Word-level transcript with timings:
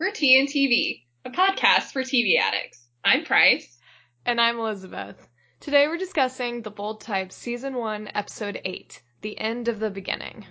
We're 0.00 0.12
Tea 0.12 0.40
and 0.40 0.48
TV, 0.48 1.02
a 1.26 1.30
podcast 1.30 1.92
for 1.92 2.00
TV 2.00 2.38
addicts. 2.40 2.88
I'm 3.04 3.22
Price. 3.22 3.76
And 4.24 4.40
I'm 4.40 4.58
Elizabeth. 4.58 5.28
Today 5.60 5.88
we're 5.88 5.98
discussing 5.98 6.62
The 6.62 6.70
Bold 6.70 7.02
Type 7.02 7.30
Season 7.30 7.74
1, 7.74 8.08
Episode 8.14 8.62
8 8.64 9.02
The 9.20 9.38
End 9.38 9.68
of 9.68 9.78
the 9.78 9.90
Beginning. 9.90 10.46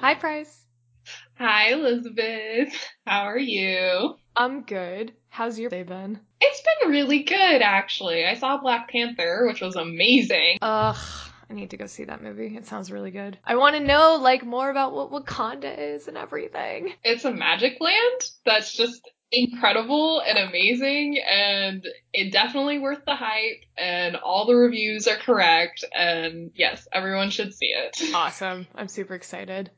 Hi, 0.00 0.16
Price. 0.16 0.60
Hi, 1.38 1.72
Elizabeth. 1.72 2.74
How 3.06 3.26
are 3.26 3.38
you? 3.38 4.16
I'm 4.36 4.62
good. 4.62 5.12
How's 5.30 5.58
your 5.58 5.70
day 5.70 5.82
been? 5.82 6.20
It's 6.40 6.62
been 6.62 6.90
really 6.90 7.22
good, 7.22 7.62
actually. 7.62 8.26
I 8.26 8.34
saw 8.34 8.58
Black 8.58 8.90
Panther, 8.90 9.46
which 9.46 9.62
was 9.62 9.76
amazing. 9.76 10.58
Ugh, 10.60 10.96
I 11.48 11.54
need 11.54 11.70
to 11.70 11.78
go 11.78 11.86
see 11.86 12.04
that 12.04 12.22
movie. 12.22 12.54
It 12.54 12.66
sounds 12.66 12.92
really 12.92 13.10
good. 13.10 13.38
I 13.44 13.56
want 13.56 13.76
to 13.76 13.80
know, 13.80 14.18
like, 14.20 14.44
more 14.44 14.68
about 14.68 14.92
what 14.92 15.10
Wakanda 15.10 15.78
is 15.78 16.06
and 16.06 16.18
everything. 16.18 16.92
It's 17.02 17.24
a 17.24 17.32
magic 17.32 17.78
land 17.80 18.20
that's 18.44 18.74
just 18.74 19.00
incredible 19.32 20.22
and 20.24 20.38
amazing 20.38 21.18
and 21.28 21.84
it 22.12 22.32
definitely 22.32 22.78
worth 22.78 23.04
the 23.04 23.16
hype 23.16 23.64
and 23.76 24.14
all 24.14 24.46
the 24.46 24.54
reviews 24.54 25.08
are 25.08 25.16
correct 25.16 25.84
and 25.92 26.52
yes 26.54 26.86
everyone 26.92 27.28
should 27.28 27.52
see 27.52 27.66
it 27.66 28.00
awesome 28.14 28.68
i'm 28.76 28.86
super 28.86 29.14
excited 29.14 29.68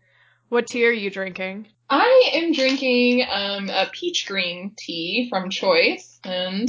what 0.48 0.66
tea 0.66 0.86
are 0.86 0.92
you 0.92 1.10
drinking 1.10 1.66
I 1.90 2.32
am 2.34 2.52
drinking 2.52 3.26
um, 3.30 3.70
a 3.70 3.88
peach 3.90 4.26
green 4.26 4.74
tea 4.76 5.28
from 5.30 5.48
Choice, 5.50 6.20
and 6.22 6.68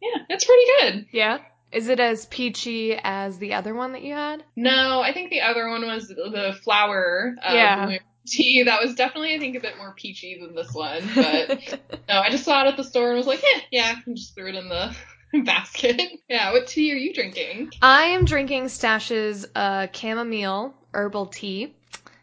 yeah, 0.00 0.22
it's 0.28 0.44
pretty 0.44 0.64
good. 0.78 1.06
Yeah. 1.12 1.38
Is 1.72 1.88
it 1.88 2.00
as 2.00 2.26
peachy 2.26 2.94
as 3.02 3.38
the 3.38 3.54
other 3.54 3.74
one 3.74 3.92
that 3.92 4.02
you 4.02 4.12
had? 4.12 4.44
No, 4.54 5.00
I 5.00 5.14
think 5.14 5.30
the 5.30 5.40
other 5.40 5.68
one 5.68 5.86
was 5.86 6.08
the 6.08 6.54
flower 6.62 7.34
uh, 7.42 7.52
yeah. 7.54 7.98
tea. 8.26 8.64
That 8.64 8.82
was 8.82 8.94
definitely, 8.94 9.34
I 9.34 9.38
think, 9.38 9.56
a 9.56 9.60
bit 9.60 9.78
more 9.78 9.94
peachy 9.96 10.38
than 10.38 10.54
this 10.54 10.72
one. 10.74 11.02
But 11.14 11.80
no, 12.08 12.20
I 12.20 12.28
just 12.28 12.44
saw 12.44 12.62
it 12.62 12.68
at 12.68 12.76
the 12.76 12.84
store 12.84 13.08
and 13.08 13.16
was 13.16 13.26
like, 13.26 13.42
eh, 13.42 13.60
yeah, 13.70 13.96
and 14.04 14.16
just 14.16 14.34
threw 14.34 14.48
it 14.48 14.54
in 14.54 14.68
the 14.68 14.94
basket. 15.44 15.98
yeah, 16.28 16.52
what 16.52 16.66
tea 16.66 16.92
are 16.92 16.96
you 16.96 17.14
drinking? 17.14 17.72
I 17.80 18.04
am 18.08 18.26
drinking 18.26 18.64
Stash's 18.64 19.46
uh, 19.56 19.86
chamomile 19.92 20.74
herbal 20.92 21.26
tea 21.26 21.74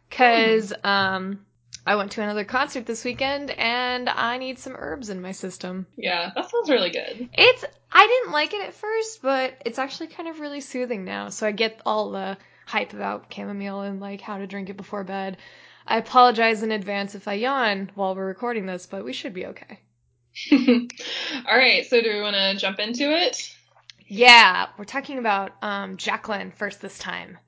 because 0.10 0.74
um, 0.84 1.46
I 1.86 1.96
went 1.96 2.12
to 2.12 2.22
another 2.22 2.44
concert 2.44 2.86
this 2.86 3.04
weekend 3.04 3.52
and 3.52 4.10
I 4.10 4.38
need 4.38 4.60
some 4.60 4.76
herbs 4.78 5.10
in 5.10 5.22
my 5.22 5.32
system. 5.32 5.88
Yeah, 5.98 6.32
that 6.36 6.50
sounds 6.50 6.70
really 6.70 6.92
good. 6.92 7.30
It's 7.34 7.66
I 7.92 8.08
didn't 8.08 8.34
like 8.34 8.54
it 8.54 8.62
at 8.62 8.74
first, 8.74 9.22
but 9.22 9.62
it's 9.66 9.80
actually 9.80 10.08
kind 10.08 10.30
of 10.30 10.40
really 10.40 10.62
soothing 10.62 11.06
now. 11.06 11.30
So 11.30 11.48
I 11.48 11.52
get 11.52 11.82
all 11.86 12.12
the 12.12 12.38
hype 12.66 12.94
about 12.94 13.34
chamomile 13.34 13.82
and 13.82 14.00
like 14.00 14.22
how 14.22 14.38
to 14.38 14.48
drink 14.48 14.70
it 14.70 14.78
before 14.78 15.04
bed. 15.04 15.38
I 15.88 15.98
apologize 15.98 16.62
in 16.62 16.72
advance 16.72 17.16
if 17.16 17.28
I 17.28 17.34
yawn 17.34 17.90
while 17.96 18.16
we're 18.16 18.28
recording 18.28 18.68
this, 18.68 18.86
but 18.86 19.04
we 19.04 19.14
should 19.14 19.34
be 19.34 19.48
okay. 19.48 19.80
all 20.52 21.58
right, 21.58 21.86
so 21.88 22.00
do 22.02 22.14
we 22.14 22.22
want 22.22 22.36
to 22.36 22.56
jump 22.58 22.80
into 22.80 23.12
it? 23.12 23.56
Yeah, 24.08 24.68
we're 24.78 24.86
talking 24.86 25.18
about 25.18 25.52
um, 25.64 25.98
Jacqueline 25.98 26.52
first 26.52 26.82
this 26.82 27.00
time. 27.00 27.40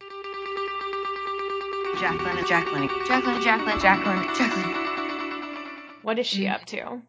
Jacqueline 2.01 2.39
and 2.39 2.47
Jacqueline. 2.47 2.89
Jacqueline, 3.05 3.41
Jacqueline, 3.43 3.79
Jacqueline, 3.79 4.35
Jacqueline. 4.35 5.95
What 6.01 6.17
is 6.17 6.25
she 6.25 6.47
up 6.47 6.65
to? 6.65 6.99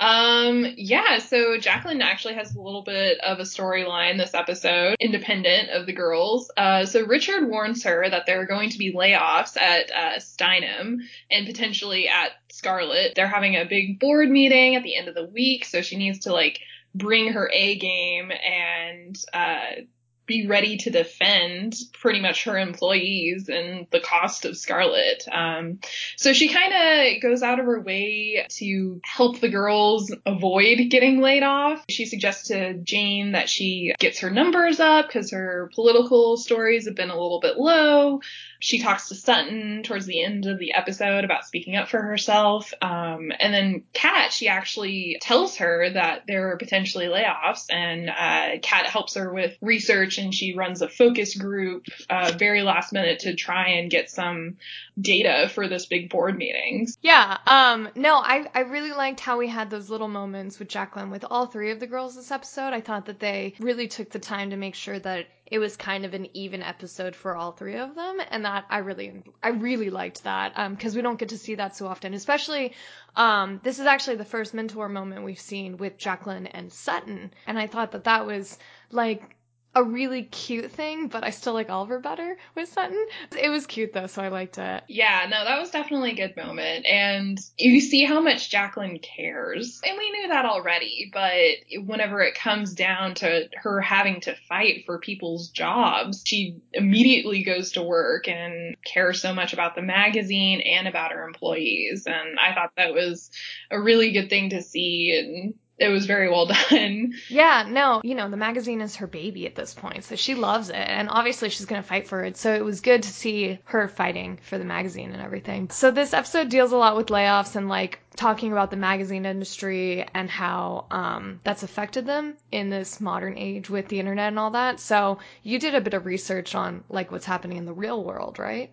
Um, 0.00 0.64
yeah, 0.78 1.18
so 1.18 1.58
Jacqueline 1.58 2.00
actually 2.00 2.32
has 2.32 2.54
a 2.54 2.60
little 2.60 2.80
bit 2.80 3.18
of 3.20 3.38
a 3.38 3.42
storyline 3.42 4.16
this 4.16 4.32
episode, 4.32 4.96
independent 4.98 5.68
of 5.68 5.84
the 5.84 5.92
girls. 5.92 6.50
Uh, 6.56 6.86
so 6.86 7.04
Richard 7.04 7.50
warns 7.50 7.84
her 7.84 8.08
that 8.08 8.24
there 8.24 8.40
are 8.40 8.46
going 8.46 8.70
to 8.70 8.78
be 8.78 8.94
layoffs 8.94 9.58
at 9.58 9.90
uh, 9.90 10.18
Steinem 10.20 11.00
and 11.30 11.46
potentially 11.46 12.08
at 12.08 12.30
Scarlet. 12.50 13.12
They're 13.14 13.28
having 13.28 13.56
a 13.56 13.66
big 13.66 14.00
board 14.00 14.30
meeting 14.30 14.74
at 14.74 14.84
the 14.84 14.96
end 14.96 15.08
of 15.08 15.16
the 15.16 15.26
week, 15.26 15.66
so 15.66 15.82
she 15.82 15.98
needs 15.98 16.20
to 16.20 16.32
like 16.32 16.60
bring 16.94 17.34
her 17.34 17.50
A 17.52 17.76
game 17.76 18.32
and 18.32 19.22
uh, 19.34 19.82
be 20.28 20.46
ready 20.46 20.76
to 20.76 20.90
defend 20.90 21.74
pretty 21.94 22.20
much 22.20 22.44
her 22.44 22.56
employees 22.56 23.48
and 23.48 23.88
the 23.90 23.98
cost 23.98 24.44
of 24.44 24.56
Scarlet. 24.56 25.24
Um, 25.32 25.80
so 26.16 26.32
she 26.32 26.48
kind 26.48 26.72
of 26.72 27.20
goes 27.22 27.42
out 27.42 27.58
of 27.58 27.66
her 27.66 27.80
way 27.80 28.46
to 28.48 29.00
help 29.04 29.40
the 29.40 29.48
girls 29.48 30.14
avoid 30.24 30.90
getting 30.90 31.20
laid 31.20 31.42
off. 31.42 31.84
She 31.88 32.06
suggests 32.06 32.48
to 32.48 32.74
Jane 32.74 33.32
that 33.32 33.48
she 33.48 33.94
gets 33.98 34.20
her 34.20 34.30
numbers 34.30 34.78
up 34.78 35.08
because 35.08 35.32
her 35.32 35.70
political 35.74 36.36
stories 36.36 36.86
have 36.86 36.94
been 36.94 37.10
a 37.10 37.20
little 37.20 37.40
bit 37.40 37.56
low. 37.56 38.20
She 38.60 38.80
talks 38.80 39.08
to 39.08 39.14
Sutton 39.14 39.82
towards 39.82 40.06
the 40.06 40.22
end 40.22 40.46
of 40.46 40.58
the 40.58 40.74
episode 40.74 41.24
about 41.24 41.46
speaking 41.46 41.76
up 41.76 41.88
for 41.88 42.02
herself. 42.02 42.72
Um, 42.82 43.32
and 43.38 43.54
then 43.54 43.84
Kat, 43.92 44.32
she 44.32 44.48
actually 44.48 45.18
tells 45.20 45.56
her 45.56 45.90
that 45.90 46.24
there 46.26 46.50
are 46.50 46.56
potentially 46.56 47.06
layoffs, 47.06 47.66
and 47.70 48.10
uh, 48.10 48.58
Kat 48.62 48.86
helps 48.86 49.14
her 49.14 49.32
with 49.32 49.56
research 49.60 50.18
and 50.18 50.34
she 50.34 50.54
runs 50.54 50.82
a 50.82 50.88
focus 50.88 51.36
group 51.36 51.86
uh, 52.10 52.32
very 52.36 52.62
last 52.62 52.92
minute 52.92 53.20
to 53.20 53.34
try 53.34 53.70
and 53.70 53.90
get 53.90 54.10
some 54.10 54.56
data 55.00 55.48
for 55.52 55.68
this 55.68 55.86
big 55.86 56.10
board 56.10 56.36
meetings. 56.36 56.98
Yeah. 57.02 57.38
Um. 57.46 57.88
No, 57.94 58.16
I 58.16 58.46
I 58.54 58.60
really 58.60 58.92
liked 58.92 59.20
how 59.20 59.38
we 59.38 59.48
had 59.48 59.70
those 59.70 59.90
little 59.90 60.08
moments 60.08 60.58
with 60.58 60.68
Jacqueline 60.68 61.10
with 61.10 61.24
all 61.28 61.46
three 61.46 61.70
of 61.70 61.80
the 61.80 61.86
girls 61.86 62.16
this 62.16 62.30
episode. 62.30 62.72
I 62.72 62.80
thought 62.80 63.06
that 63.06 63.20
they 63.20 63.54
really 63.60 63.88
took 63.88 64.10
the 64.10 64.18
time 64.18 64.50
to 64.50 64.56
make 64.56 64.74
sure 64.74 64.98
that 64.98 65.26
it 65.50 65.58
was 65.58 65.76
kind 65.76 66.04
of 66.04 66.14
an 66.14 66.28
even 66.34 66.62
episode 66.62 67.16
for 67.16 67.34
all 67.34 67.52
three 67.52 67.76
of 67.76 67.94
them 67.94 68.18
and 68.30 68.44
that 68.44 68.64
i 68.70 68.78
really 68.78 69.22
i 69.42 69.48
really 69.48 69.90
liked 69.90 70.24
that 70.24 70.54
because 70.70 70.92
um, 70.94 70.96
we 70.96 71.02
don't 71.02 71.18
get 71.18 71.30
to 71.30 71.38
see 71.38 71.54
that 71.54 71.76
so 71.76 71.86
often 71.86 72.14
especially 72.14 72.72
um, 73.16 73.60
this 73.64 73.78
is 73.78 73.86
actually 73.86 74.16
the 74.16 74.24
first 74.24 74.54
mentor 74.54 74.88
moment 74.88 75.24
we've 75.24 75.40
seen 75.40 75.76
with 75.76 75.96
jacqueline 75.98 76.46
and 76.46 76.72
sutton 76.72 77.30
and 77.46 77.58
i 77.58 77.66
thought 77.66 77.92
that 77.92 78.04
that 78.04 78.26
was 78.26 78.58
like 78.90 79.36
a 79.78 79.82
really 79.84 80.24
cute 80.24 80.72
thing, 80.72 81.06
but 81.06 81.22
I 81.22 81.30
still 81.30 81.52
like 81.52 81.70
Oliver 81.70 82.00
better 82.00 82.36
with 82.56 82.68
Sutton. 82.68 83.06
It 83.40 83.48
was 83.48 83.64
cute 83.64 83.92
though, 83.92 84.08
so 84.08 84.22
I 84.22 84.28
liked 84.28 84.58
it. 84.58 84.82
Yeah, 84.88 85.26
no, 85.30 85.44
that 85.44 85.60
was 85.60 85.70
definitely 85.70 86.10
a 86.10 86.26
good 86.26 86.36
moment. 86.36 86.84
And 86.84 87.38
you 87.56 87.80
see 87.80 88.04
how 88.04 88.20
much 88.20 88.50
Jacqueline 88.50 88.98
cares. 88.98 89.80
And 89.86 89.96
we 89.96 90.10
knew 90.10 90.28
that 90.28 90.44
already, 90.46 91.10
but 91.12 91.84
whenever 91.86 92.20
it 92.22 92.34
comes 92.34 92.74
down 92.74 93.14
to 93.16 93.48
her 93.54 93.80
having 93.80 94.20
to 94.22 94.34
fight 94.48 94.82
for 94.84 94.98
people's 94.98 95.50
jobs, 95.50 96.24
she 96.26 96.56
immediately 96.72 97.44
goes 97.44 97.72
to 97.72 97.82
work 97.82 98.26
and 98.26 98.76
cares 98.84 99.22
so 99.22 99.32
much 99.32 99.52
about 99.52 99.76
the 99.76 99.82
magazine 99.82 100.60
and 100.60 100.88
about 100.88 101.12
her 101.12 101.22
employees. 101.24 102.04
And 102.06 102.40
I 102.40 102.52
thought 102.52 102.72
that 102.76 102.94
was 102.94 103.30
a 103.70 103.80
really 103.80 104.10
good 104.10 104.28
thing 104.28 104.50
to 104.50 104.60
see 104.60 105.16
and 105.16 105.54
it 105.78 105.88
was 105.88 106.06
very 106.06 106.28
well 106.28 106.46
done. 106.70 107.14
Yeah, 107.28 107.66
no, 107.68 108.00
you 108.04 108.14
know, 108.14 108.28
the 108.28 108.36
magazine 108.36 108.80
is 108.80 108.96
her 108.96 109.06
baby 109.06 109.46
at 109.46 109.54
this 109.54 109.74
point, 109.74 110.04
so 110.04 110.16
she 110.16 110.34
loves 110.34 110.70
it, 110.70 110.76
and 110.76 111.08
obviously 111.10 111.48
she's 111.50 111.66
going 111.66 111.82
to 111.82 111.88
fight 111.88 112.08
for 112.08 112.22
it. 112.24 112.36
So 112.36 112.52
it 112.54 112.64
was 112.64 112.80
good 112.80 113.02
to 113.04 113.08
see 113.08 113.58
her 113.64 113.88
fighting 113.88 114.38
for 114.42 114.58
the 114.58 114.64
magazine 114.64 115.12
and 115.12 115.22
everything. 115.22 115.70
So 115.70 115.90
this 115.90 116.12
episode 116.12 116.48
deals 116.48 116.72
a 116.72 116.76
lot 116.76 116.96
with 116.96 117.08
layoffs 117.08 117.56
and 117.56 117.68
like 117.68 118.00
talking 118.16 118.50
about 118.50 118.70
the 118.70 118.76
magazine 118.76 119.24
industry 119.24 120.04
and 120.14 120.28
how 120.28 120.86
um, 120.90 121.40
that's 121.44 121.62
affected 121.62 122.04
them 122.04 122.34
in 122.50 122.68
this 122.68 123.00
modern 123.00 123.38
age 123.38 123.70
with 123.70 123.86
the 123.88 124.00
internet 124.00 124.28
and 124.28 124.38
all 124.38 124.50
that. 124.50 124.80
So 124.80 125.18
you 125.42 125.58
did 125.60 125.74
a 125.74 125.80
bit 125.80 125.94
of 125.94 126.06
research 126.06 126.54
on 126.54 126.82
like 126.88 127.12
what's 127.12 127.26
happening 127.26 127.58
in 127.58 127.64
the 127.64 127.72
real 127.72 128.02
world, 128.02 128.38
right? 128.38 128.72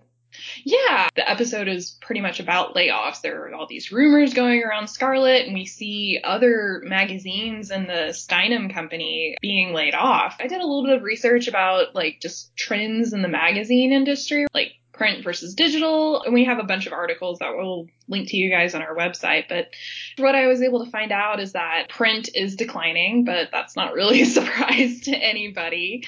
Yeah, 0.63 1.09
the 1.15 1.29
episode 1.29 1.67
is 1.67 1.91
pretty 2.01 2.21
much 2.21 2.39
about 2.39 2.75
layoffs. 2.75 3.21
There 3.21 3.45
are 3.45 3.53
all 3.53 3.67
these 3.67 3.91
rumors 3.91 4.33
going 4.33 4.63
around 4.63 4.87
Scarlet, 4.87 5.45
and 5.45 5.53
we 5.53 5.65
see 5.65 6.19
other 6.23 6.81
magazines 6.83 7.71
in 7.71 7.87
the 7.87 8.13
Steinem 8.13 8.73
company 8.73 9.37
being 9.41 9.73
laid 9.73 9.95
off. 9.95 10.37
I 10.39 10.47
did 10.47 10.61
a 10.61 10.65
little 10.65 10.85
bit 10.85 10.97
of 10.97 11.03
research 11.03 11.47
about 11.47 11.95
like 11.95 12.19
just 12.21 12.55
trends 12.55 13.13
in 13.13 13.21
the 13.21 13.27
magazine 13.27 13.91
industry, 13.91 14.47
like 14.53 14.73
print 14.95 15.23
versus 15.23 15.53
digital. 15.53 16.23
And 16.23 16.33
we 16.33 16.45
have 16.45 16.59
a 16.59 16.63
bunch 16.63 16.87
of 16.87 16.93
articles 16.93 17.39
that 17.39 17.55
we'll 17.55 17.87
link 18.07 18.29
to 18.29 18.37
you 18.37 18.49
guys 18.49 18.73
on 18.73 18.81
our 18.81 18.95
website. 18.95 19.47
But 19.49 19.69
what 20.17 20.35
I 20.35 20.47
was 20.47 20.61
able 20.61 20.83
to 20.83 20.91
find 20.91 21.11
out 21.11 21.39
is 21.39 21.53
that 21.53 21.89
print 21.89 22.29
is 22.33 22.55
declining, 22.55 23.25
but 23.25 23.49
that's 23.51 23.75
not 23.75 23.93
really 23.93 24.21
a 24.23 24.25
surprise 24.25 25.01
to 25.01 25.15
anybody 25.15 26.03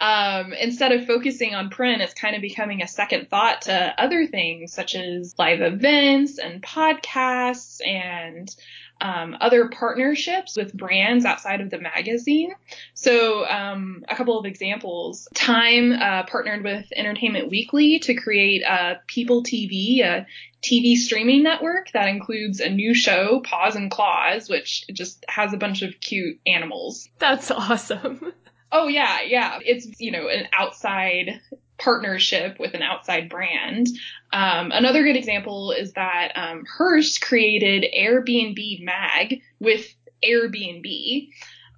um, 0.00 0.52
instead 0.54 0.92
of 0.92 1.06
focusing 1.06 1.54
on 1.54 1.68
print, 1.70 2.00
it's 2.00 2.14
kind 2.14 2.34
of 2.34 2.42
becoming 2.42 2.82
a 2.82 2.88
second 2.88 3.28
thought 3.28 3.62
to 3.62 3.94
other 3.98 4.26
things 4.26 4.72
such 4.72 4.94
as 4.94 5.34
live 5.38 5.60
events 5.60 6.38
and 6.38 6.62
podcasts 6.62 7.86
and 7.86 8.54
um, 9.02 9.36
other 9.40 9.68
partnerships 9.68 10.56
with 10.56 10.74
brands 10.74 11.24
outside 11.24 11.60
of 11.60 11.70
the 11.70 11.78
magazine. 11.78 12.52
So, 12.94 13.46
um, 13.46 14.04
a 14.08 14.14
couple 14.14 14.38
of 14.38 14.46
examples. 14.46 15.28
Time 15.34 15.92
uh, 15.92 16.24
partnered 16.24 16.62
with 16.64 16.86
Entertainment 16.94 17.50
Weekly 17.50 17.98
to 18.00 18.14
create 18.14 18.62
a 18.62 19.00
People 19.06 19.42
TV, 19.42 20.00
a 20.00 20.26
TV 20.62 20.96
streaming 20.96 21.42
network 21.42 21.90
that 21.92 22.08
includes 22.08 22.60
a 22.60 22.68
new 22.68 22.94
show, 22.94 23.40
Paws 23.40 23.76
and 23.76 23.90
Claws, 23.90 24.48
which 24.48 24.86
just 24.92 25.24
has 25.28 25.52
a 25.54 25.56
bunch 25.56 25.82
of 25.82 25.98
cute 26.00 26.38
animals. 26.46 27.08
That's 27.18 27.50
awesome. 27.50 28.32
Oh 28.72 28.88
yeah, 28.88 29.18
yeah. 29.22 29.58
It's 29.64 29.88
you 30.00 30.10
know 30.10 30.28
an 30.28 30.46
outside 30.52 31.40
partnership 31.78 32.58
with 32.58 32.74
an 32.74 32.82
outside 32.82 33.28
brand. 33.28 33.88
Um, 34.32 34.70
another 34.70 35.02
good 35.02 35.16
example 35.16 35.72
is 35.72 35.92
that 35.94 36.32
um, 36.36 36.64
Hearst 36.66 37.20
created 37.20 37.84
Airbnb 37.96 38.84
Mag 38.84 39.40
with 39.58 39.92
Airbnb. 40.24 41.28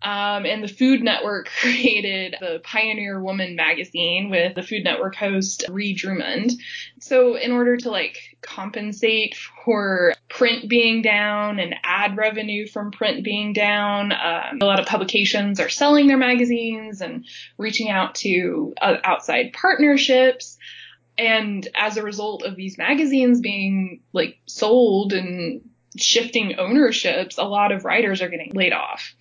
Um, 0.02 0.46
and 0.46 0.62
the 0.62 0.68
Food 0.68 1.02
Network 1.02 1.48
created 1.60 2.36
the 2.40 2.60
Pioneer 2.64 3.20
Woman 3.20 3.56
magazine 3.56 4.30
with 4.30 4.54
the 4.54 4.62
Food 4.62 4.84
Network 4.84 5.14
host 5.14 5.64
Ree 5.68 5.94
Drummond. 5.94 6.52
So 7.00 7.36
in 7.36 7.52
order 7.52 7.76
to 7.76 7.90
like 7.90 8.18
compensate 8.40 9.36
for 9.64 10.14
print 10.28 10.68
being 10.68 11.02
down 11.02 11.58
and 11.58 11.74
ad 11.84 12.16
revenue 12.16 12.66
from 12.66 12.90
print 12.90 13.24
being 13.24 13.52
down, 13.52 14.12
um, 14.12 14.58
a 14.60 14.64
lot 14.64 14.80
of 14.80 14.86
publications 14.86 15.60
are 15.60 15.68
selling 15.68 16.08
their 16.08 16.18
magazines 16.18 17.00
and 17.00 17.24
reaching 17.58 17.88
out 17.88 18.16
to 18.16 18.74
uh, 18.80 18.96
outside 19.04 19.52
partnerships. 19.52 20.58
And 21.18 21.68
as 21.74 21.96
a 21.96 22.02
result 22.02 22.42
of 22.42 22.56
these 22.56 22.78
magazines 22.78 23.40
being 23.40 24.00
like 24.12 24.38
sold 24.46 25.12
and 25.12 25.68
shifting 25.96 26.58
ownerships, 26.58 27.38
a 27.38 27.44
lot 27.44 27.72
of 27.72 27.84
writers 27.84 28.22
are 28.22 28.28
getting 28.28 28.52
laid 28.54 28.72
off. 28.72 29.14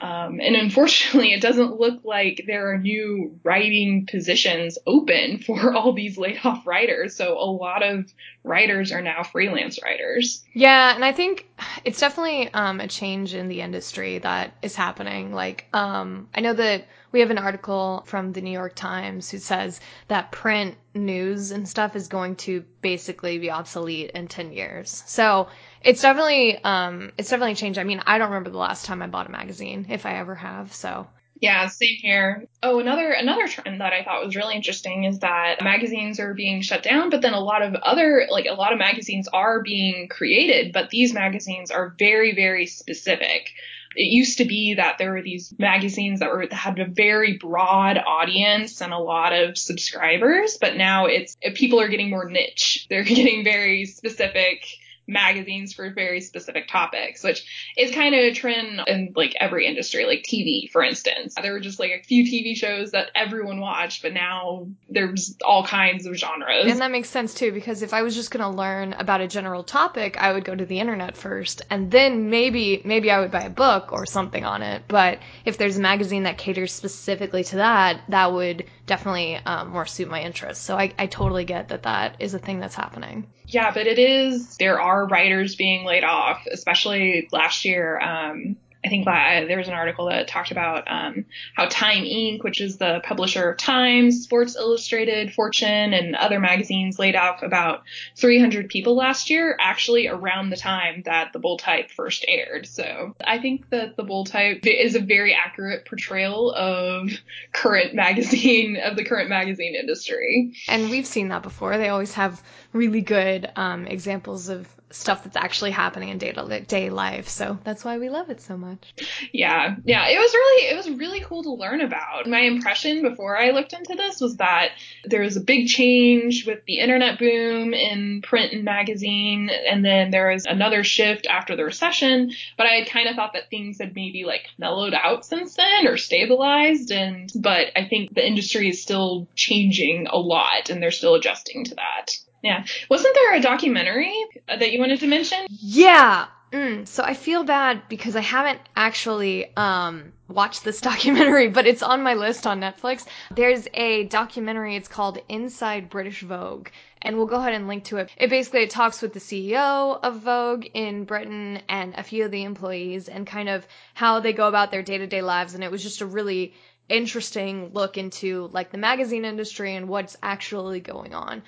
Um, 0.00 0.40
and 0.40 0.54
unfortunately, 0.54 1.32
it 1.32 1.40
doesn't 1.40 1.80
look 1.80 2.04
like 2.04 2.44
there 2.46 2.70
are 2.72 2.78
new 2.78 3.38
writing 3.42 4.06
positions 4.06 4.78
open 4.86 5.38
for 5.46 5.74
all 5.74 5.92
these 5.92 6.18
laid 6.18 6.38
off 6.44 6.66
writers. 6.66 7.16
So 7.16 7.38
a 7.38 7.50
lot 7.50 7.82
of 7.82 8.12
writers 8.44 8.92
are 8.92 9.02
now 9.02 9.22
freelance 9.22 9.82
writers. 9.82 10.44
Yeah, 10.52 10.94
and 10.94 11.04
I 11.04 11.12
think 11.12 11.48
it's 11.84 12.00
definitely 12.00 12.52
um, 12.52 12.80
a 12.80 12.88
change 12.88 13.34
in 13.34 13.48
the 13.48 13.62
industry 13.62 14.18
that 14.18 14.52
is 14.62 14.76
happening. 14.76 15.32
Like, 15.32 15.66
um, 15.72 16.28
I 16.34 16.40
know 16.40 16.52
that 16.52 16.86
we 17.16 17.20
have 17.20 17.30
an 17.30 17.38
article 17.38 18.02
from 18.04 18.34
the 18.34 18.42
New 18.42 18.50
York 18.50 18.74
Times 18.74 19.30
who 19.30 19.38
says 19.38 19.80
that 20.08 20.32
print 20.32 20.76
news 20.94 21.50
and 21.50 21.66
stuff 21.66 21.96
is 21.96 22.08
going 22.08 22.36
to 22.36 22.62
basically 22.82 23.38
be 23.38 23.50
obsolete 23.50 24.10
in 24.10 24.28
10 24.28 24.52
years. 24.52 25.02
So 25.06 25.48
it's 25.80 26.02
definitely, 26.02 26.62
um, 26.62 27.12
it's 27.16 27.30
definitely 27.30 27.54
changed. 27.54 27.78
I 27.78 27.84
mean, 27.84 28.02
I 28.06 28.18
don't 28.18 28.28
remember 28.28 28.50
the 28.50 28.58
last 28.58 28.84
time 28.84 29.00
I 29.00 29.06
bought 29.06 29.28
a 29.28 29.30
magazine, 29.30 29.86
if 29.88 30.04
I 30.04 30.18
ever 30.18 30.34
have. 30.34 30.74
So 30.74 31.06
yeah, 31.40 31.68
same 31.68 31.96
here. 31.96 32.48
Oh, 32.62 32.80
another 32.80 33.10
another 33.12 33.48
trend 33.48 33.80
that 33.80 33.94
I 33.94 34.04
thought 34.04 34.24
was 34.24 34.36
really 34.36 34.54
interesting 34.54 35.04
is 35.04 35.20
that 35.20 35.62
magazines 35.62 36.20
are 36.20 36.34
being 36.34 36.60
shut 36.60 36.82
down, 36.82 37.08
but 37.08 37.22
then 37.22 37.34
a 37.34 37.40
lot 37.40 37.62
of 37.62 37.74
other 37.74 38.26
like 38.30 38.46
a 38.46 38.54
lot 38.54 38.72
of 38.72 38.78
magazines 38.78 39.26
are 39.28 39.62
being 39.62 40.08
created, 40.08 40.72
but 40.72 40.90
these 40.90 41.14
magazines 41.14 41.70
are 41.70 41.94
very 41.98 42.34
very 42.34 42.66
specific. 42.66 43.52
It 43.96 44.12
used 44.12 44.38
to 44.38 44.44
be 44.44 44.74
that 44.74 44.98
there 44.98 45.12
were 45.12 45.22
these 45.22 45.54
magazines 45.58 46.20
that 46.20 46.30
were 46.30 46.46
that 46.46 46.54
had 46.54 46.78
a 46.78 46.86
very 46.86 47.38
broad 47.38 47.98
audience 47.98 48.80
and 48.82 48.92
a 48.92 48.98
lot 48.98 49.32
of 49.32 49.56
subscribers, 49.56 50.58
but 50.60 50.76
now 50.76 51.06
it's 51.06 51.36
people 51.54 51.80
are 51.80 51.88
getting 51.88 52.10
more 52.10 52.28
niche. 52.28 52.86
They're 52.90 53.04
getting 53.16 53.42
very 53.42 53.86
specific 53.86 54.66
magazines 55.06 55.72
for 55.72 55.90
very 55.90 56.20
specific 56.20 56.68
topics, 56.68 57.22
which 57.22 57.46
is 57.76 57.92
kind 57.92 58.14
of 58.14 58.20
a 58.20 58.32
trend 58.32 58.80
in 58.86 59.12
like 59.14 59.34
every 59.38 59.66
industry, 59.66 60.04
like 60.04 60.24
TV, 60.24 60.70
for 60.70 60.82
instance. 60.82 61.34
There 61.40 61.52
were 61.52 61.60
just 61.60 61.78
like 61.78 61.92
a 61.92 62.02
few 62.02 62.24
TV 62.24 62.56
shows 62.56 62.92
that 62.92 63.10
everyone 63.14 63.60
watched, 63.60 64.02
but 64.02 64.12
now 64.12 64.68
there's 64.88 65.36
all 65.44 65.64
kinds 65.64 66.06
of 66.06 66.16
genres. 66.16 66.70
And 66.70 66.80
that 66.80 66.90
makes 66.90 67.08
sense 67.08 67.34
too, 67.34 67.52
because 67.52 67.82
if 67.82 67.94
I 67.94 68.02
was 68.02 68.14
just 68.14 68.30
going 68.30 68.42
to 68.42 68.56
learn 68.56 68.94
about 68.94 69.20
a 69.20 69.28
general 69.28 69.62
topic, 69.62 70.16
I 70.20 70.32
would 70.32 70.44
go 70.44 70.54
to 70.54 70.66
the 70.66 70.80
internet 70.80 71.16
first, 71.16 71.62
and 71.70 71.90
then 71.90 72.30
maybe, 72.30 72.82
maybe 72.84 73.10
I 73.10 73.20
would 73.20 73.30
buy 73.30 73.42
a 73.42 73.50
book 73.50 73.92
or 73.92 74.06
something 74.06 74.44
on 74.44 74.62
it. 74.62 74.82
But 74.88 75.20
if 75.44 75.58
there's 75.58 75.78
a 75.78 75.80
magazine 75.80 76.24
that 76.24 76.38
caters 76.38 76.72
specifically 76.72 77.44
to 77.44 77.56
that, 77.56 78.00
that 78.08 78.32
would 78.32 78.64
definitely 78.86 79.36
um, 79.36 79.70
more 79.70 79.86
suit 79.86 80.08
my 80.08 80.22
interests. 80.22 80.64
So 80.64 80.76
I, 80.76 80.92
I 80.98 81.06
totally 81.06 81.44
get 81.44 81.68
that 81.68 81.82
that 81.84 82.16
is 82.20 82.34
a 82.34 82.38
thing 82.38 82.60
that's 82.60 82.74
happening. 82.74 83.26
Yeah, 83.48 83.72
but 83.72 83.86
it 83.86 83.98
is, 83.98 84.56
there 84.56 84.80
are 84.80 85.06
writers 85.06 85.54
being 85.54 85.84
laid 85.84 86.04
off, 86.04 86.46
especially 86.50 87.28
last 87.30 87.64
year. 87.64 87.98
Um, 88.00 88.56
I 88.86 88.88
think 88.88 89.04
there 89.04 89.58
was 89.58 89.68
an 89.68 89.74
article 89.74 90.08
that 90.08 90.28
talked 90.28 90.52
about 90.52 90.84
um, 90.86 91.24
how 91.54 91.66
Time 91.66 92.04
Inc., 92.04 92.44
which 92.44 92.60
is 92.60 92.76
the 92.76 93.00
publisher 93.04 93.50
of 93.50 93.58
Time, 93.58 94.12
Sports 94.12 94.54
Illustrated, 94.56 95.32
Fortune, 95.32 95.92
and 95.92 96.14
other 96.14 96.38
magazines, 96.38 96.98
laid 96.98 97.16
off 97.16 97.42
about 97.42 97.82
300 98.16 98.68
people 98.68 98.94
last 98.94 99.28
year, 99.28 99.56
actually 99.60 100.06
around 100.06 100.50
the 100.50 100.56
time 100.56 101.02
that 101.04 101.32
the 101.32 101.38
Bold 101.40 101.58
Type 101.58 101.90
first 101.90 102.24
aired. 102.28 102.66
So 102.66 103.16
I 103.24 103.38
think 103.38 103.68
that 103.70 103.96
the 103.96 104.04
Bold 104.04 104.28
Type 104.28 104.60
is 104.64 104.94
a 104.94 105.00
very 105.00 105.34
accurate 105.34 105.84
portrayal 105.86 106.52
of 106.52 107.10
current 107.52 107.94
magazine 107.94 108.76
of 108.76 108.96
the 108.96 109.04
current 109.04 109.28
magazine 109.28 109.74
industry. 109.74 110.54
And 110.68 110.90
we've 110.90 111.06
seen 111.06 111.28
that 111.28 111.42
before. 111.42 111.76
They 111.76 111.88
always 111.88 112.14
have 112.14 112.42
really 112.72 113.00
good 113.00 113.50
um, 113.56 113.86
examples 113.86 114.48
of 114.48 114.68
stuff 114.90 115.24
that's 115.24 115.36
actually 115.36 115.72
happening 115.72 116.10
in 116.10 116.18
day 116.18 116.32
to 116.32 116.60
day 116.60 116.90
life. 116.90 117.28
So 117.28 117.58
that's 117.64 117.84
why 117.84 117.98
we 117.98 118.08
love 118.08 118.30
it 118.30 118.40
so 118.40 118.56
much. 118.56 118.94
Yeah. 119.32 119.76
Yeah. 119.84 120.06
It 120.08 120.18
was 120.18 120.32
really, 120.32 120.68
it 120.68 120.76
was 120.76 120.90
really 120.98 121.20
cool 121.20 121.42
to 121.42 121.52
learn 121.52 121.80
about. 121.80 122.28
My 122.28 122.40
impression 122.40 123.02
before 123.02 123.36
I 123.36 123.50
looked 123.50 123.72
into 123.72 123.94
this 123.96 124.20
was 124.20 124.36
that 124.36 124.70
there 125.04 125.22
was 125.22 125.36
a 125.36 125.40
big 125.40 125.66
change 125.66 126.46
with 126.46 126.64
the 126.66 126.78
internet 126.78 127.18
boom 127.18 127.74
in 127.74 128.22
print 128.22 128.52
and 128.52 128.64
magazine. 128.64 129.50
And 129.50 129.84
then 129.84 130.10
there 130.10 130.30
was 130.30 130.46
another 130.46 130.84
shift 130.84 131.26
after 131.26 131.56
the 131.56 131.64
recession. 131.64 132.32
But 132.56 132.66
I 132.66 132.74
had 132.74 132.88
kind 132.88 133.08
of 133.08 133.16
thought 133.16 133.32
that 133.32 133.50
things 133.50 133.78
had 133.78 133.94
maybe 133.94 134.24
like 134.24 134.46
mellowed 134.56 134.94
out 134.94 135.24
since 135.24 135.54
then 135.54 135.88
or 135.88 135.96
stabilized. 135.96 136.92
And, 136.92 137.30
but 137.34 137.72
I 137.74 137.86
think 137.88 138.14
the 138.14 138.26
industry 138.26 138.68
is 138.68 138.82
still 138.82 139.26
changing 139.34 140.06
a 140.06 140.16
lot 140.16 140.70
and 140.70 140.80
they're 140.80 140.92
still 140.92 141.16
adjusting 141.16 141.64
to 141.64 141.74
that. 141.74 142.12
Yeah. 142.42 142.64
Wasn't 142.88 143.14
there 143.14 143.34
a 143.34 143.40
documentary 143.40 144.14
that 144.46 144.72
you 144.72 144.78
wanted 144.78 145.00
to 145.00 145.06
mention? 145.06 145.46
Yeah. 145.48 146.26
Mm, 146.52 146.86
so 146.86 147.02
I 147.02 147.14
feel 147.14 147.42
bad 147.42 147.82
because 147.88 148.14
I 148.14 148.20
haven't 148.20 148.60
actually 148.76 149.54
um, 149.56 150.12
watched 150.28 150.64
this 150.64 150.80
documentary, 150.90 151.48
but 151.48 151.66
it's 151.66 151.82
on 151.82 152.02
my 152.02 152.14
list 152.14 152.46
on 152.46 152.60
Netflix. 152.60 153.04
There's 153.34 153.66
a 153.74 154.04
documentary. 154.04 154.76
It's 154.76 154.88
called 154.88 155.18
Inside 155.28 155.90
British 155.90 156.22
Vogue, 156.22 156.68
and 157.02 157.16
we'll 157.16 157.26
go 157.26 157.36
ahead 157.36 157.54
and 157.54 157.66
link 157.66 157.84
to 157.84 157.96
it. 157.96 158.10
It 158.16 158.30
basically 158.30 158.68
talks 158.68 159.02
with 159.02 159.12
the 159.12 159.20
CEO 159.20 159.98
of 160.00 160.20
Vogue 160.20 160.66
in 160.72 161.04
Britain 161.04 161.60
and 161.68 161.94
a 161.94 162.04
few 162.04 162.24
of 162.24 162.30
the 162.30 162.44
employees 162.44 163.08
and 163.08 163.26
kind 163.26 163.48
of 163.48 163.66
how 163.94 164.20
they 164.20 164.32
go 164.32 164.46
about 164.46 164.70
their 164.70 164.82
day 164.82 164.98
to 164.98 165.06
day 165.06 165.22
lives. 165.22 165.54
And 165.54 165.64
it 165.64 165.70
was 165.70 165.82
just 165.82 166.00
a 166.00 166.06
really 166.06 166.54
interesting 166.88 167.70
look 167.72 167.98
into 167.98 168.48
like 168.52 168.70
the 168.70 168.78
magazine 168.78 169.24
industry 169.24 169.74
and 169.74 169.88
what's 169.88 170.16
actually 170.22 170.78
going 170.78 171.14
on 171.14 171.42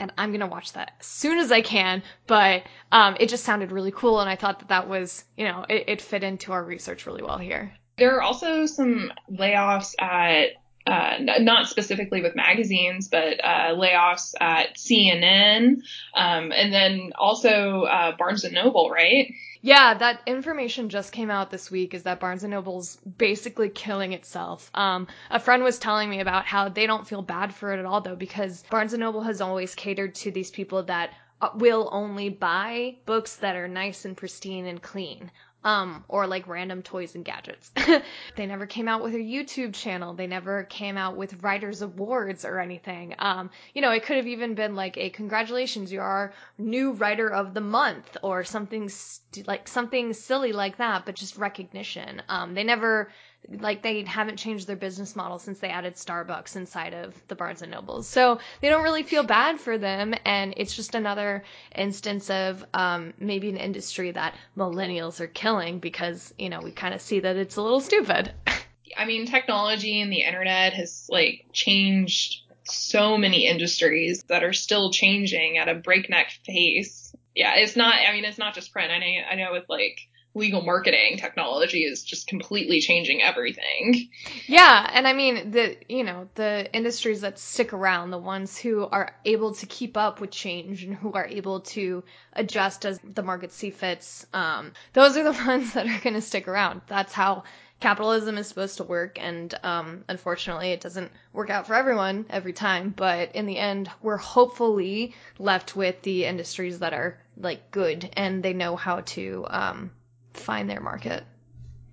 and 0.00 0.12
I'm 0.18 0.32
gonna 0.32 0.46
watch 0.46 0.72
that 0.72 0.92
as 1.00 1.06
soon 1.06 1.38
as 1.38 1.52
I 1.52 1.60
can. 1.60 2.02
But 2.26 2.64
um, 2.92 3.16
it 3.20 3.28
just 3.28 3.44
sounded 3.44 3.72
really 3.72 3.92
cool, 3.92 4.20
and 4.20 4.28
I 4.28 4.36
thought 4.36 4.58
that 4.60 4.68
that 4.68 4.88
was, 4.88 5.24
you 5.36 5.44
know, 5.44 5.64
it, 5.68 5.84
it 5.88 6.02
fit 6.02 6.24
into 6.24 6.52
our 6.52 6.64
research 6.64 7.06
really 7.06 7.22
well 7.22 7.38
here. 7.38 7.72
There 7.96 8.16
are 8.16 8.22
also 8.22 8.66
some 8.66 9.12
layoffs 9.30 9.94
at 10.00 10.50
uh, 10.86 11.16
not 11.18 11.68
specifically 11.68 12.20
with 12.20 12.36
magazines, 12.36 13.08
but 13.08 13.42
uh, 13.42 13.74
layoffs 13.74 14.34
at 14.40 14.76
CNN, 14.76 15.82
um, 16.14 16.52
and 16.52 16.72
then 16.72 17.12
also 17.16 17.82
uh, 17.82 18.16
Barnes 18.16 18.44
and 18.44 18.54
Noble, 18.54 18.90
right? 18.90 19.32
Yeah, 19.62 19.94
that 19.94 20.20
information 20.26 20.90
just 20.90 21.10
came 21.10 21.30
out 21.30 21.50
this 21.50 21.70
week. 21.70 21.94
Is 21.94 22.02
that 22.02 22.20
Barnes 22.20 22.44
and 22.44 22.50
Noble's 22.50 22.96
basically 22.96 23.70
killing 23.70 24.12
itself? 24.12 24.70
Um, 24.74 25.06
a 25.30 25.40
friend 25.40 25.62
was 25.62 25.78
telling 25.78 26.10
me 26.10 26.20
about 26.20 26.44
how 26.44 26.68
they 26.68 26.86
don't 26.86 27.08
feel 27.08 27.22
bad 27.22 27.54
for 27.54 27.72
it 27.72 27.78
at 27.78 27.86
all, 27.86 28.02
though, 28.02 28.14
because 28.14 28.62
Barnes 28.70 28.92
and 28.92 29.00
Noble 29.00 29.22
has 29.22 29.40
always 29.40 29.74
catered 29.74 30.14
to 30.16 30.30
these 30.30 30.50
people 30.50 30.82
that 30.82 31.14
uh, 31.40 31.48
will 31.54 31.88
only 31.92 32.28
buy 32.28 32.96
books 33.06 33.36
that 33.36 33.56
are 33.56 33.68
nice 33.68 34.04
and 34.04 34.18
pristine 34.18 34.66
and 34.66 34.82
clean 34.82 35.30
um, 35.64 36.04
or 36.08 36.26
like 36.26 36.46
random 36.46 36.82
toys 36.82 37.14
and 37.14 37.24
gadgets. 37.24 37.72
they 38.36 38.46
never 38.46 38.66
came 38.66 38.86
out 38.86 39.02
with 39.02 39.14
a 39.14 39.18
YouTube 39.18 39.74
channel. 39.74 40.14
They 40.14 40.26
never 40.26 40.64
came 40.64 40.96
out 40.96 41.16
with 41.16 41.42
writers 41.42 41.82
awards 41.82 42.44
or 42.44 42.60
anything. 42.60 43.14
Um, 43.18 43.50
you 43.74 43.80
know, 43.80 43.90
it 43.90 44.04
could 44.04 44.16
have 44.16 44.26
even 44.26 44.54
been 44.54 44.76
like 44.76 44.96
a 44.98 45.10
congratulations, 45.10 45.90
you're 45.90 46.02
our 46.02 46.34
new 46.58 46.92
writer 46.92 47.28
of 47.30 47.54
the 47.54 47.60
month 47.60 48.16
or 48.22 48.44
something 48.44 48.88
st- 48.88 49.48
like 49.48 49.66
something 49.66 50.12
silly 50.12 50.52
like 50.52 50.76
that, 50.76 51.06
but 51.06 51.14
just 51.14 51.36
recognition. 51.36 52.22
Um, 52.28 52.54
they 52.54 52.64
never 52.64 53.10
like 53.48 53.82
they 53.82 54.02
haven't 54.02 54.36
changed 54.36 54.66
their 54.66 54.76
business 54.76 55.14
model 55.16 55.38
since 55.38 55.58
they 55.58 55.68
added 55.68 55.94
Starbucks 55.94 56.56
inside 56.56 56.94
of 56.94 57.14
the 57.28 57.34
Barnes 57.34 57.62
and 57.62 57.70
Nobles. 57.70 58.06
So 58.06 58.38
they 58.60 58.68
don't 58.68 58.82
really 58.82 59.02
feel 59.02 59.22
bad 59.22 59.60
for 59.60 59.78
them, 59.78 60.14
and 60.24 60.54
it's 60.56 60.74
just 60.74 60.94
another 60.94 61.44
instance 61.74 62.30
of 62.30 62.64
um, 62.74 63.14
maybe 63.18 63.48
an 63.48 63.56
industry 63.56 64.10
that 64.10 64.34
millennials 64.56 65.20
are 65.20 65.26
killing 65.26 65.78
because 65.78 66.32
you 66.38 66.48
know 66.48 66.60
we 66.60 66.70
kind 66.70 66.94
of 66.94 67.00
see 67.00 67.20
that 67.20 67.36
it's 67.36 67.56
a 67.56 67.62
little 67.62 67.80
stupid. 67.80 68.32
I 68.96 69.06
mean, 69.06 69.26
technology 69.26 70.00
and 70.00 70.12
the 70.12 70.22
internet 70.22 70.74
has 70.74 71.06
like 71.10 71.46
changed 71.52 72.42
so 72.64 73.18
many 73.18 73.46
industries 73.46 74.22
that 74.28 74.42
are 74.42 74.52
still 74.52 74.90
changing 74.90 75.58
at 75.58 75.68
a 75.68 75.74
breakneck 75.74 76.28
pace. 76.46 77.14
Yeah, 77.34 77.54
it's 77.56 77.76
not. 77.76 77.94
I 77.94 78.12
mean, 78.12 78.24
it's 78.24 78.38
not 78.38 78.54
just 78.54 78.72
print. 78.72 78.90
I 78.90 78.98
know. 78.98 79.06
I 79.30 79.34
know 79.34 79.52
with 79.52 79.68
like 79.68 79.98
legal 80.34 80.62
marketing 80.62 81.16
technology 81.16 81.84
is 81.84 82.02
just 82.02 82.26
completely 82.26 82.80
changing 82.80 83.22
everything. 83.22 84.10
Yeah, 84.46 84.90
and 84.92 85.06
I 85.06 85.12
mean 85.12 85.52
the 85.52 85.76
you 85.88 86.02
know 86.02 86.28
the 86.34 86.68
industries 86.74 87.20
that 87.20 87.38
stick 87.38 87.72
around, 87.72 88.10
the 88.10 88.18
ones 88.18 88.58
who 88.58 88.84
are 88.84 89.14
able 89.24 89.54
to 89.54 89.66
keep 89.66 89.96
up 89.96 90.20
with 90.20 90.30
change 90.30 90.82
and 90.82 90.94
who 90.94 91.12
are 91.12 91.26
able 91.26 91.60
to 91.60 92.02
adjust 92.32 92.84
as 92.84 92.98
the 93.04 93.22
market 93.22 93.52
see 93.52 93.70
fits. 93.70 94.26
Um, 94.32 94.72
those 94.92 95.16
are 95.16 95.22
the 95.22 95.32
ones 95.46 95.74
that 95.74 95.86
are 95.86 96.00
going 96.00 96.14
to 96.14 96.20
stick 96.20 96.48
around. 96.48 96.80
That's 96.88 97.12
how 97.12 97.44
capitalism 97.78 98.36
is 98.36 98.48
supposed 98.48 98.78
to 98.78 98.84
work, 98.84 99.18
and 99.20 99.54
um, 99.62 100.04
unfortunately, 100.08 100.70
it 100.72 100.80
doesn't 100.80 101.12
work 101.32 101.50
out 101.50 101.68
for 101.68 101.74
everyone 101.74 102.26
every 102.28 102.52
time. 102.52 102.92
But 102.96 103.36
in 103.36 103.46
the 103.46 103.58
end, 103.58 103.88
we're 104.02 104.16
hopefully 104.16 105.14
left 105.38 105.76
with 105.76 106.02
the 106.02 106.24
industries 106.24 106.80
that 106.80 106.92
are 106.92 107.20
like 107.36 107.70
good 107.70 108.08
and 108.16 108.42
they 108.42 108.52
know 108.52 108.76
how 108.76 109.00
to 109.00 109.44
um, 109.48 109.90
find 110.34 110.68
their 110.68 110.80
market. 110.80 111.24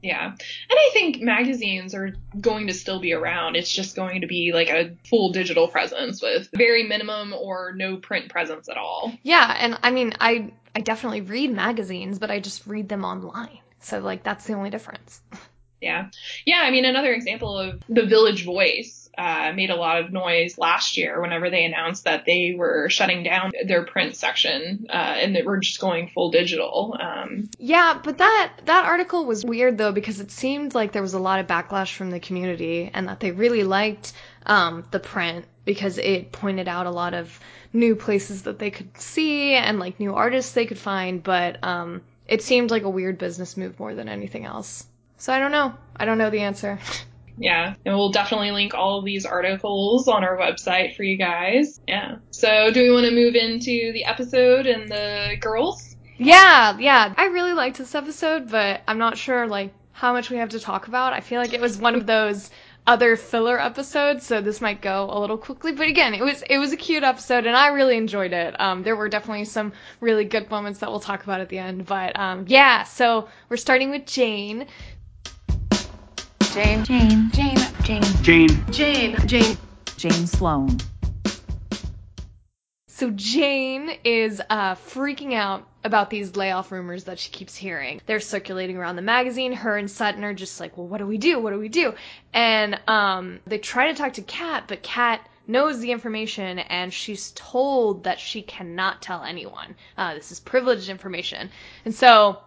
Yeah. 0.01 0.25
And 0.25 0.37
I 0.69 0.89
think 0.93 1.21
magazines 1.21 1.93
are 1.93 2.15
going 2.39 2.67
to 2.67 2.73
still 2.73 2.99
be 2.99 3.13
around. 3.13 3.55
It's 3.55 3.71
just 3.71 3.95
going 3.95 4.21
to 4.21 4.27
be 4.27 4.51
like 4.53 4.69
a 4.69 4.95
full 5.07 5.31
digital 5.31 5.67
presence 5.67 6.21
with 6.21 6.49
very 6.53 6.83
minimum 6.83 7.33
or 7.33 7.73
no 7.75 7.97
print 7.97 8.29
presence 8.29 8.67
at 8.67 8.77
all. 8.77 9.13
Yeah, 9.23 9.55
and 9.59 9.77
I 9.83 9.91
mean 9.91 10.13
I 10.19 10.53
I 10.75 10.79
definitely 10.81 11.21
read 11.21 11.53
magazines, 11.53 12.17
but 12.17 12.31
I 12.31 12.39
just 12.39 12.65
read 12.65 12.89
them 12.89 13.05
online. 13.05 13.59
So 13.79 13.99
like 13.99 14.23
that's 14.23 14.45
the 14.45 14.53
only 14.53 14.69
difference. 14.69 15.21
Yeah. 15.81 16.09
Yeah, 16.45 16.61
I 16.63 16.71
mean 16.71 16.85
another 16.85 17.13
example 17.13 17.57
of 17.57 17.81
the 17.89 18.05
Village 18.05 18.45
Voice 18.45 19.09
uh, 19.17 19.51
made 19.53 19.69
a 19.69 19.75
lot 19.75 19.99
of 19.99 20.11
noise 20.11 20.57
last 20.57 20.95
year 20.95 21.21
whenever 21.21 21.49
they 21.49 21.65
announced 21.65 22.05
that 22.05 22.25
they 22.25 22.55
were 22.57 22.89
shutting 22.89 23.23
down 23.23 23.51
their 23.65 23.83
print 23.83 24.15
section 24.15 24.85
uh, 24.89 24.93
and 24.93 25.35
that 25.35 25.45
we're 25.45 25.59
just 25.59 25.79
going 25.79 26.07
full 26.07 26.31
digital. 26.31 26.95
Um, 26.99 27.49
yeah, 27.57 27.99
but 28.01 28.19
that 28.19 28.53
that 28.65 28.85
article 28.85 29.25
was 29.25 29.43
weird 29.43 29.77
though 29.77 29.91
because 29.91 30.19
it 30.19 30.31
seemed 30.31 30.73
like 30.73 30.91
there 30.91 31.01
was 31.01 31.13
a 31.13 31.19
lot 31.19 31.39
of 31.39 31.47
backlash 31.47 31.93
from 31.93 32.11
the 32.11 32.19
community 32.19 32.89
and 32.93 33.07
that 33.07 33.19
they 33.19 33.31
really 33.31 33.63
liked 33.63 34.13
um, 34.45 34.85
the 34.91 34.99
print 34.99 35.45
because 35.65 35.97
it 35.97 36.31
pointed 36.31 36.67
out 36.67 36.85
a 36.85 36.91
lot 36.91 37.13
of 37.13 37.39
new 37.73 37.95
places 37.95 38.43
that 38.43 38.59
they 38.59 38.71
could 38.71 38.97
see 38.97 39.53
and 39.53 39.79
like 39.79 39.99
new 39.99 40.13
artists 40.13 40.53
they 40.53 40.65
could 40.65 40.79
find, 40.79 41.23
but 41.23 41.63
um, 41.63 42.01
it 42.27 42.41
seemed 42.41 42.71
like 42.71 42.83
a 42.83 42.89
weird 42.89 43.17
business 43.17 43.57
move 43.57 43.79
more 43.79 43.93
than 43.93 44.09
anything 44.09 44.45
else. 44.45 44.85
So 45.21 45.31
I 45.31 45.37
don't 45.37 45.51
know. 45.51 45.75
I 45.95 46.05
don't 46.05 46.17
know 46.17 46.31
the 46.31 46.39
answer. 46.39 46.79
Yeah, 47.37 47.75
and 47.85 47.95
we'll 47.95 48.11
definitely 48.11 48.49
link 48.49 48.73
all 48.73 48.97
of 48.97 49.05
these 49.05 49.23
articles 49.23 50.07
on 50.07 50.23
our 50.23 50.35
website 50.35 50.95
for 50.95 51.03
you 51.03 51.15
guys. 51.15 51.79
Yeah. 51.87 52.15
So, 52.31 52.71
do 52.71 52.81
we 52.81 52.91
want 52.91 53.05
to 53.05 53.11
move 53.11 53.35
into 53.35 53.93
the 53.93 54.05
episode 54.05 54.65
and 54.65 54.89
the 54.89 55.37
girls? 55.39 55.95
Yeah, 56.17 56.75
yeah. 56.79 57.13
I 57.15 57.25
really 57.25 57.53
liked 57.53 57.77
this 57.77 57.93
episode, 57.93 58.49
but 58.49 58.81
I'm 58.87 58.97
not 58.97 59.15
sure 59.15 59.45
like 59.47 59.73
how 59.91 60.11
much 60.11 60.31
we 60.31 60.37
have 60.37 60.49
to 60.49 60.59
talk 60.59 60.87
about. 60.87 61.13
I 61.13 61.19
feel 61.19 61.39
like 61.39 61.53
it 61.53 61.61
was 61.61 61.77
one 61.77 61.93
of 61.93 62.07
those 62.07 62.49
other 62.87 63.15
filler 63.15 63.59
episodes, 63.59 64.25
so 64.25 64.41
this 64.41 64.59
might 64.59 64.81
go 64.81 65.07
a 65.11 65.19
little 65.19 65.37
quickly. 65.37 65.71
But 65.71 65.87
again, 65.87 66.13
it 66.13 66.23
was 66.23 66.41
it 66.49 66.57
was 66.57 66.71
a 66.73 66.77
cute 66.77 67.03
episode, 67.03 67.45
and 67.45 67.55
I 67.55 67.67
really 67.67 67.95
enjoyed 67.95 68.33
it. 68.33 68.59
Um, 68.59 68.83
there 68.83 68.95
were 68.95 69.09
definitely 69.09 69.45
some 69.45 69.73
really 69.99 70.25
good 70.25 70.49
moments 70.49 70.79
that 70.79 70.89
we'll 70.89 70.99
talk 70.99 71.23
about 71.23 71.41
at 71.41 71.49
the 71.49 71.59
end. 71.59 71.85
But 71.85 72.19
um, 72.19 72.45
yeah, 72.47 72.83
so 72.83 73.27
we're 73.49 73.57
starting 73.57 73.91
with 73.91 74.05
Jane. 74.05 74.67
Jane. 76.53 76.83
Jane. 76.83 77.31
Jane. 77.31 77.57
Jane. 77.81 78.03
Jane. 78.23 78.71
Jane. 78.71 79.15
Jane. 79.25 79.57
Jane 79.95 80.27
Sloan. 80.27 80.77
So 82.87 83.09
Jane 83.09 83.89
is 84.03 84.41
uh, 84.49 84.75
freaking 84.75 85.33
out 85.33 85.65
about 85.85 86.09
these 86.09 86.35
layoff 86.35 86.73
rumors 86.73 87.05
that 87.05 87.19
she 87.19 87.31
keeps 87.31 87.55
hearing. 87.55 88.01
They're 88.05 88.19
circulating 88.19 88.75
around 88.75 88.97
the 88.97 89.01
magazine. 89.01 89.53
Her 89.53 89.77
and 89.77 89.89
Sutton 89.89 90.25
are 90.25 90.33
just 90.33 90.59
like, 90.59 90.75
well, 90.75 90.87
what 90.87 90.97
do 90.97 91.07
we 91.07 91.17
do? 91.17 91.39
What 91.39 91.51
do 91.51 91.57
we 91.57 91.69
do? 91.69 91.93
And 92.33 92.77
um, 92.85 93.39
they 93.47 93.57
try 93.57 93.87
to 93.87 93.97
talk 93.97 94.13
to 94.13 94.21
Kat, 94.21 94.65
but 94.67 94.83
Kat 94.83 95.25
knows 95.47 95.79
the 95.79 95.93
information 95.93 96.59
and 96.59 96.93
she's 96.93 97.31
told 97.31 98.03
that 98.03 98.19
she 98.19 98.41
cannot 98.41 99.01
tell 99.01 99.23
anyone. 99.23 99.73
Uh, 99.97 100.15
this 100.15 100.33
is 100.33 100.41
privileged 100.41 100.89
information. 100.89 101.49
And 101.85 101.95
so 101.95 102.39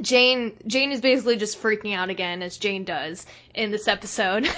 Jane 0.00 0.56
Jane 0.66 0.92
is 0.92 1.00
basically 1.00 1.36
just 1.36 1.60
freaking 1.60 1.94
out 1.94 2.10
again 2.10 2.42
as 2.42 2.56
Jane 2.56 2.84
does 2.84 3.26
in 3.54 3.70
this 3.70 3.88
episode. 3.88 4.48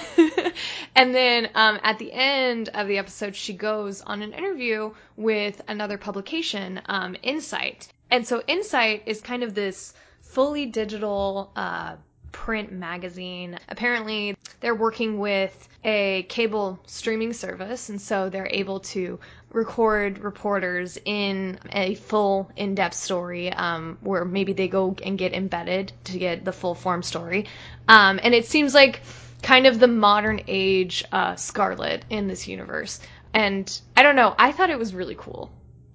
and 0.95 1.15
then 1.15 1.51
um, 1.55 1.79
at 1.83 1.99
the 1.99 2.13
end 2.13 2.69
of 2.75 2.89
the 2.89 2.99
episode, 2.99 3.35
she 3.35 3.53
goes 3.53 4.01
on 4.03 4.23
an 4.23 4.33
interview 4.33 4.93
with 5.17 5.61
another 5.69 5.99
publication, 5.99 6.81
um, 6.87 7.17
Incite. 7.23 7.89
And 8.11 8.27
so 8.27 8.43
Incite 8.47 9.05
is 9.07 9.21
kind 9.21 9.43
of 9.43 9.55
this 9.55 9.95
fully 10.21 10.67
digital 10.67 11.53
uh, 11.57 11.97
print 12.33 12.73
magazine. 12.73 13.59
Apparently, 13.69 14.37
they're 14.61 14.75
working 14.75 15.19
with 15.19 15.69
a 15.85 16.25
cable 16.29 16.79
streaming 16.87 17.33
service, 17.33 17.89
and 17.89 18.01
so 18.01 18.29
they're 18.29 18.49
able 18.51 18.81
to 18.81 19.19
record 19.53 20.21
reporters 20.21 20.99
in 21.05 21.59
a 21.73 21.95
full 21.97 22.51
in-depth 22.57 22.95
story 22.95 23.53
um, 23.53 23.99
where 24.01 24.25
maybe 24.25 24.53
they 24.53 24.69
go 24.69 24.95
and 25.05 25.19
get 25.19 25.33
embedded 25.33 25.93
to 26.05 26.19
get 26.19 26.45
the 26.45 26.53
full 26.53 26.75
form 26.75 27.03
story. 27.03 27.47
Um, 27.89 28.21
and 28.23 28.35
it 28.35 28.47
seems 28.47 28.75
like 28.75 29.03
kind 29.43 29.67
of 29.67 29.81
the 29.81 29.89
modern 29.89 30.43
age 30.47 31.05
uh, 31.11 31.35
scarlet 31.37 32.05
in 32.11 32.29
this 32.29 32.47
universe. 32.47 33.01
And 33.33 33.81
i 33.97 34.03
don't 34.03 34.17
know 34.17 34.35
i 34.39 34.51
thought 34.51 34.71
it 34.71 34.79
was 34.79 34.95
really 34.95 35.17
cool. 35.17 35.51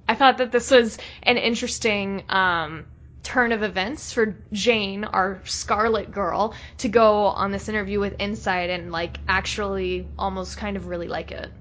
I 0.07 0.15
thought 0.15 0.37
that 0.37 0.51
this 0.51 0.69
was 0.69 0.97
an 1.23 1.37
interesting 1.37 2.23
um, 2.29 2.85
turn 3.23 3.51
of 3.51 3.63
events 3.63 4.13
for 4.13 4.37
Jane, 4.51 5.03
our 5.03 5.41
Scarlet 5.45 6.11
girl, 6.11 6.53
to 6.77 6.89
go 6.89 7.25
on 7.25 7.51
this 7.51 7.67
interview 7.67 7.99
with 7.99 8.15
Incite 8.19 8.69
and 8.69 8.91
like 8.91 9.17
actually 9.27 10.07
almost 10.19 10.57
kind 10.57 10.77
of 10.77 10.85
really 10.85 11.07
like 11.07 11.31
it 11.31 11.51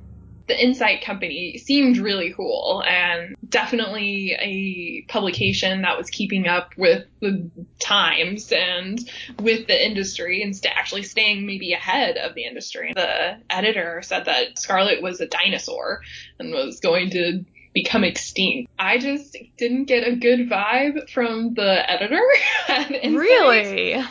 the 0.47 0.63
Incite 0.63 1.03
Company 1.03 1.59
seemed 1.59 1.97
really 1.97 2.33
cool 2.33 2.83
and 2.87 3.35
definitely 3.49 4.37
a 4.39 5.11
publication 5.11 5.83
that 5.83 5.97
was 5.97 6.11
keeping 6.11 6.47
up 6.47 6.73
with 6.77 7.07
the 7.21 7.51
times 7.79 8.53
and 8.53 8.99
with 9.41 9.67
the 9.67 9.87
industry 9.87 10.43
and 10.43 10.55
actually 10.67 11.03
staying 11.03 11.47
maybe 11.47 11.73
ahead 11.73 12.17
of 12.17 12.35
the 12.35 12.45
industry. 12.45 12.93
The 12.95 13.39
editor 13.49 14.03
said 14.03 14.27
that 14.27 14.59
Scarlet 14.59 15.03
was 15.03 15.21
a 15.21 15.27
dinosaur 15.27 16.03
and 16.39 16.53
was 16.53 16.81
going 16.81 17.11
to 17.11 17.45
become 17.73 18.05
extinct. 18.05 18.71
I 18.79 18.99
just 18.99 19.37
didn't 19.57 19.87
get 19.87 20.07
a 20.07 20.15
good 20.15 20.49
vibe 20.49 21.11
from 21.11 21.55
the 21.55 21.91
editor. 21.91 22.23
really? 23.19 24.05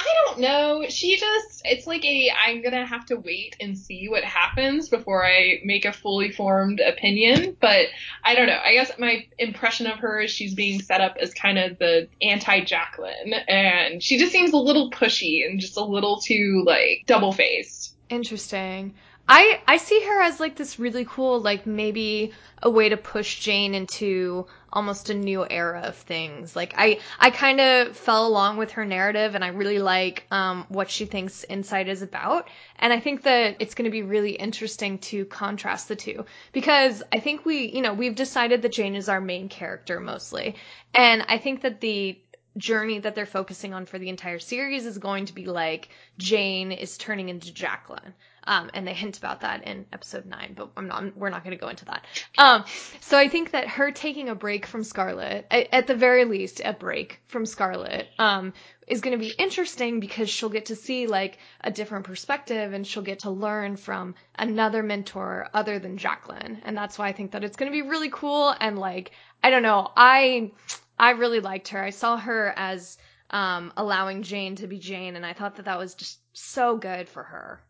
I 0.00 0.14
don't 0.24 0.40
know. 0.40 0.86
She 0.88 1.18
just, 1.18 1.60
it's 1.66 1.86
like 1.86 2.04
a, 2.06 2.30
I'm 2.30 2.62
gonna 2.62 2.86
have 2.86 3.04
to 3.06 3.16
wait 3.16 3.56
and 3.60 3.76
see 3.76 4.08
what 4.08 4.24
happens 4.24 4.88
before 4.88 5.26
I 5.26 5.60
make 5.62 5.84
a 5.84 5.92
fully 5.92 6.32
formed 6.32 6.80
opinion. 6.80 7.54
But 7.60 7.86
I 8.24 8.34
don't 8.34 8.46
know. 8.46 8.58
I 8.64 8.72
guess 8.72 8.92
my 8.98 9.26
impression 9.38 9.86
of 9.86 9.98
her 9.98 10.20
is 10.20 10.30
she's 10.30 10.54
being 10.54 10.80
set 10.80 11.02
up 11.02 11.16
as 11.20 11.34
kind 11.34 11.58
of 11.58 11.78
the 11.78 12.08
anti 12.22 12.64
Jacqueline. 12.64 13.34
And 13.46 14.02
she 14.02 14.18
just 14.18 14.32
seems 14.32 14.54
a 14.54 14.56
little 14.56 14.90
pushy 14.90 15.46
and 15.46 15.60
just 15.60 15.76
a 15.76 15.84
little 15.84 16.18
too, 16.20 16.62
like, 16.66 17.04
double 17.06 17.32
faced. 17.32 17.94
Interesting. 18.08 18.94
I 19.28 19.60
I 19.66 19.76
see 19.76 20.02
her 20.02 20.22
as 20.22 20.40
like 20.40 20.56
this 20.56 20.78
really 20.78 21.04
cool 21.04 21.40
like 21.40 21.66
maybe 21.66 22.32
a 22.62 22.68
way 22.68 22.88
to 22.88 22.96
push 22.96 23.40
Jane 23.40 23.74
into 23.74 24.46
almost 24.72 25.10
a 25.10 25.14
new 25.14 25.46
era 25.48 25.82
of 25.84 25.96
things. 25.96 26.56
Like 26.56 26.74
I 26.76 26.98
I 27.18 27.30
kind 27.30 27.60
of 27.60 27.96
fell 27.96 28.26
along 28.26 28.56
with 28.56 28.72
her 28.72 28.84
narrative 28.84 29.34
and 29.34 29.44
I 29.44 29.48
really 29.48 29.78
like 29.78 30.26
um 30.30 30.66
what 30.68 30.90
she 30.90 31.04
thinks 31.06 31.44
Incite 31.44 31.88
is 31.88 32.02
about. 32.02 32.48
And 32.76 32.92
I 32.92 33.00
think 33.00 33.22
that 33.22 33.56
it's 33.60 33.74
going 33.74 33.84
to 33.84 33.90
be 33.90 34.02
really 34.02 34.32
interesting 34.32 34.98
to 34.98 35.24
contrast 35.26 35.88
the 35.88 35.96
two 35.96 36.24
because 36.52 37.02
I 37.12 37.20
think 37.20 37.44
we, 37.44 37.70
you 37.70 37.82
know, 37.82 37.94
we've 37.94 38.16
decided 38.16 38.62
that 38.62 38.72
Jane 38.72 38.96
is 38.96 39.08
our 39.08 39.20
main 39.20 39.48
character 39.48 40.00
mostly. 40.00 40.56
And 40.94 41.24
I 41.28 41.38
think 41.38 41.62
that 41.62 41.80
the 41.80 42.18
journey 42.56 42.98
that 42.98 43.14
they're 43.14 43.26
focusing 43.26 43.74
on 43.74 43.86
for 43.86 43.98
the 43.98 44.08
entire 44.08 44.38
series 44.38 44.86
is 44.86 44.98
going 44.98 45.26
to 45.26 45.34
be 45.34 45.46
like 45.46 45.88
Jane 46.18 46.72
is 46.72 46.98
turning 46.98 47.28
into 47.28 47.52
Jacqueline. 47.52 48.14
Um, 48.44 48.70
and 48.74 48.86
they 48.86 48.94
hint 48.94 49.18
about 49.18 49.42
that 49.42 49.64
in 49.64 49.86
episode 49.92 50.26
nine, 50.26 50.54
but 50.56 50.70
I'm 50.76 50.88
not, 50.88 51.16
we're 51.16 51.30
not 51.30 51.44
going 51.44 51.56
to 51.56 51.60
go 51.60 51.68
into 51.68 51.84
that. 51.86 52.04
Um, 52.38 52.64
so 53.00 53.18
I 53.18 53.28
think 53.28 53.52
that 53.52 53.68
her 53.68 53.92
taking 53.92 54.28
a 54.28 54.34
break 54.34 54.66
from 54.66 54.84
Scarlet, 54.84 55.46
at, 55.50 55.86
the 55.86 55.94
very 55.94 56.24
least, 56.24 56.60
a 56.64 56.72
break 56.72 57.20
from 57.26 57.46
Scarlet, 57.46 58.08
um, 58.18 58.52
is 58.86 59.00
going 59.00 59.16
to 59.18 59.24
be 59.24 59.32
interesting 59.38 60.00
because 60.00 60.28
she'll 60.28 60.48
get 60.48 60.66
to 60.66 60.76
see 60.76 61.06
like 61.06 61.38
a 61.60 61.70
different 61.70 62.06
perspective 62.06 62.72
and 62.72 62.86
she'll 62.86 63.02
get 63.02 63.20
to 63.20 63.30
learn 63.30 63.76
from 63.76 64.14
another 64.34 64.82
mentor 64.82 65.48
other 65.54 65.78
than 65.78 65.96
Jacqueline. 65.96 66.60
And 66.64 66.76
that's 66.76 66.98
why 66.98 67.08
I 67.08 67.12
think 67.12 67.32
that 67.32 67.44
it's 67.44 67.56
going 67.56 67.70
to 67.70 67.82
be 67.82 67.88
really 67.88 68.10
cool. 68.10 68.54
And 68.58 68.78
like, 68.78 69.12
I 69.42 69.50
don't 69.50 69.62
know, 69.62 69.90
I, 69.96 70.52
I 70.98 71.10
really 71.10 71.40
liked 71.40 71.68
her. 71.68 71.82
I 71.82 71.90
saw 71.90 72.16
her 72.16 72.52
as, 72.56 72.98
um, 73.30 73.72
allowing 73.76 74.22
Jane 74.22 74.56
to 74.56 74.66
be 74.66 74.78
Jane 74.78 75.14
and 75.14 75.24
I 75.24 75.34
thought 75.34 75.56
that 75.56 75.66
that 75.66 75.78
was 75.78 75.94
just 75.94 76.18
so 76.32 76.76
good 76.76 77.08
for 77.08 77.22
her. 77.22 77.60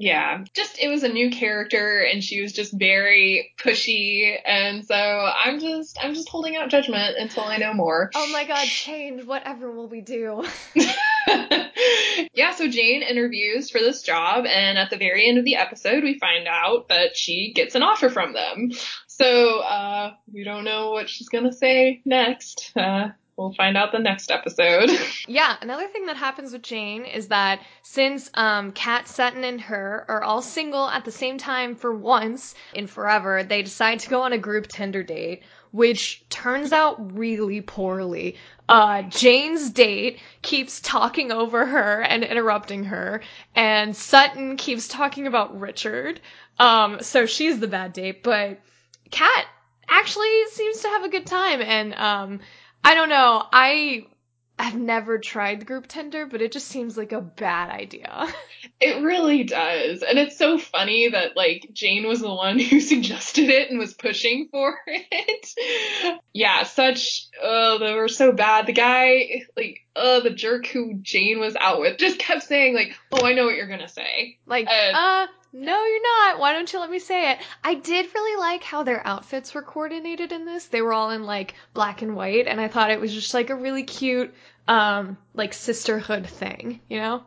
Yeah, 0.00 0.44
just 0.54 0.78
it 0.78 0.88
was 0.88 1.02
a 1.02 1.10
new 1.10 1.28
character 1.28 2.00
and 2.00 2.24
she 2.24 2.40
was 2.40 2.54
just 2.54 2.72
very 2.72 3.52
pushy 3.62 4.34
and 4.46 4.82
so 4.86 4.94
I'm 4.94 5.60
just 5.60 5.98
I'm 6.02 6.14
just 6.14 6.30
holding 6.30 6.56
out 6.56 6.70
judgment 6.70 7.18
until 7.18 7.44
I 7.44 7.58
know 7.58 7.74
more. 7.74 8.10
Oh 8.14 8.32
my 8.32 8.46
god, 8.46 8.64
change. 8.64 9.26
Whatever 9.26 9.70
will 9.70 9.88
we 9.88 10.00
do? 10.00 10.42
yeah, 12.32 12.54
so 12.54 12.66
Jane 12.66 13.02
interviews 13.02 13.68
for 13.68 13.78
this 13.78 14.00
job 14.00 14.46
and 14.46 14.78
at 14.78 14.88
the 14.88 14.96
very 14.96 15.28
end 15.28 15.36
of 15.36 15.44
the 15.44 15.56
episode 15.56 16.02
we 16.02 16.18
find 16.18 16.48
out 16.48 16.88
that 16.88 17.14
she 17.14 17.52
gets 17.54 17.74
an 17.74 17.82
offer 17.82 18.08
from 18.08 18.32
them. 18.32 18.70
So, 19.06 19.58
uh 19.58 20.14
we 20.32 20.44
don't 20.44 20.64
know 20.64 20.92
what 20.92 21.10
she's 21.10 21.28
going 21.28 21.44
to 21.44 21.52
say 21.52 22.00
next. 22.06 22.72
Uh 22.74 23.08
we'll 23.40 23.52
find 23.54 23.76
out 23.76 23.90
the 23.90 23.98
next 23.98 24.30
episode. 24.30 24.90
Yeah, 25.26 25.54
another 25.60 25.86
thing 25.86 26.06
that 26.06 26.16
happens 26.16 26.52
with 26.52 26.62
Jane 26.62 27.04
is 27.04 27.28
that 27.28 27.60
since 27.82 28.28
um, 28.34 28.72
Kat, 28.72 29.06
Sutton, 29.06 29.44
and 29.44 29.60
her 29.60 30.04
are 30.08 30.24
all 30.24 30.42
single 30.42 30.88
at 30.88 31.04
the 31.04 31.12
same 31.12 31.38
time 31.38 31.76
for 31.76 31.94
once 31.94 32.54
in 32.74 32.88
forever, 32.88 33.44
they 33.44 33.62
decide 33.62 34.00
to 34.00 34.10
go 34.10 34.22
on 34.22 34.32
a 34.32 34.38
group 34.38 34.66
Tinder 34.66 35.04
date, 35.04 35.42
which 35.70 36.24
turns 36.30 36.72
out 36.72 37.16
really 37.16 37.60
poorly. 37.60 38.36
Uh, 38.68 39.02
Jane's 39.02 39.70
date 39.70 40.18
keeps 40.42 40.80
talking 40.80 41.30
over 41.30 41.64
her 41.64 42.02
and 42.02 42.24
interrupting 42.24 42.84
her, 42.84 43.22
and 43.54 43.94
Sutton 43.94 44.56
keeps 44.56 44.88
talking 44.88 45.28
about 45.28 45.60
Richard. 45.60 46.20
Um, 46.58 47.00
so 47.02 47.26
she's 47.26 47.60
the 47.60 47.68
bad 47.68 47.92
date, 47.92 48.24
but 48.24 48.58
Kat 49.12 49.46
actually 49.88 50.44
seems 50.50 50.80
to 50.80 50.88
have 50.88 51.04
a 51.04 51.08
good 51.08 51.26
time, 51.26 51.60
and 51.60 51.94
um, 51.94 52.40
I 52.84 52.94
don't 52.94 53.08
know. 53.08 53.42
I 53.52 54.06
I've 54.58 54.76
never 54.76 55.18
tried 55.18 55.64
group 55.64 55.86
Tinder, 55.86 56.26
but 56.26 56.42
it 56.42 56.52
just 56.52 56.68
seems 56.68 56.94
like 56.96 57.12
a 57.12 57.20
bad 57.20 57.70
idea. 57.70 58.26
It 58.82 59.02
really 59.02 59.44
does. 59.44 60.02
And 60.02 60.18
it's 60.18 60.38
so 60.38 60.56
funny 60.56 61.10
that 61.10 61.36
like 61.36 61.68
Jane 61.72 62.06
was 62.08 62.20
the 62.20 62.32
one 62.32 62.58
who 62.58 62.80
suggested 62.80 63.50
it 63.50 63.68
and 63.70 63.78
was 63.78 63.92
pushing 63.92 64.48
for 64.50 64.74
it. 64.86 66.20
yeah, 66.32 66.62
such 66.62 67.26
oh, 67.42 67.78
they 67.78 67.92
were 67.94 68.08
so 68.08 68.32
bad. 68.32 68.66
The 68.66 68.72
guy 68.72 69.42
like 69.54 69.80
uh 69.96 70.20
the 70.20 70.30
jerk 70.30 70.66
who 70.66 70.94
Jane 71.02 71.40
was 71.40 71.56
out 71.56 71.80
with 71.80 71.98
just 71.98 72.18
kept 72.18 72.42
saying 72.42 72.74
like, 72.74 72.94
"Oh, 73.12 73.26
I 73.26 73.34
know 73.34 73.44
what 73.44 73.54
you're 73.56 73.66
going 73.66 73.80
to 73.80 73.88
say." 73.88 74.38
Like, 74.46 74.66
uh, 74.66 75.26
no, 75.52 75.84
you're 75.84 76.02
not. 76.02 76.38
Why 76.38 76.52
don't 76.52 76.72
you 76.72 76.78
let 76.80 76.90
me 76.90 76.98
say 76.98 77.32
it? 77.32 77.38
I 77.64 77.74
did 77.74 78.14
really 78.14 78.38
like 78.38 78.62
how 78.62 78.82
their 78.82 79.06
outfits 79.06 79.54
were 79.54 79.62
coordinated 79.62 80.32
in 80.32 80.44
this. 80.44 80.66
They 80.66 80.82
were 80.82 80.92
all 80.92 81.10
in 81.10 81.24
like 81.24 81.54
black 81.74 82.02
and 82.02 82.14
white, 82.16 82.46
and 82.46 82.60
I 82.60 82.68
thought 82.68 82.90
it 82.90 83.00
was 83.00 83.12
just 83.12 83.34
like 83.34 83.50
a 83.50 83.54
really 83.56 83.82
cute, 83.82 84.32
um, 84.68 85.18
like 85.34 85.52
sisterhood 85.52 86.26
thing, 86.26 86.80
you 86.88 86.98
know? 87.00 87.24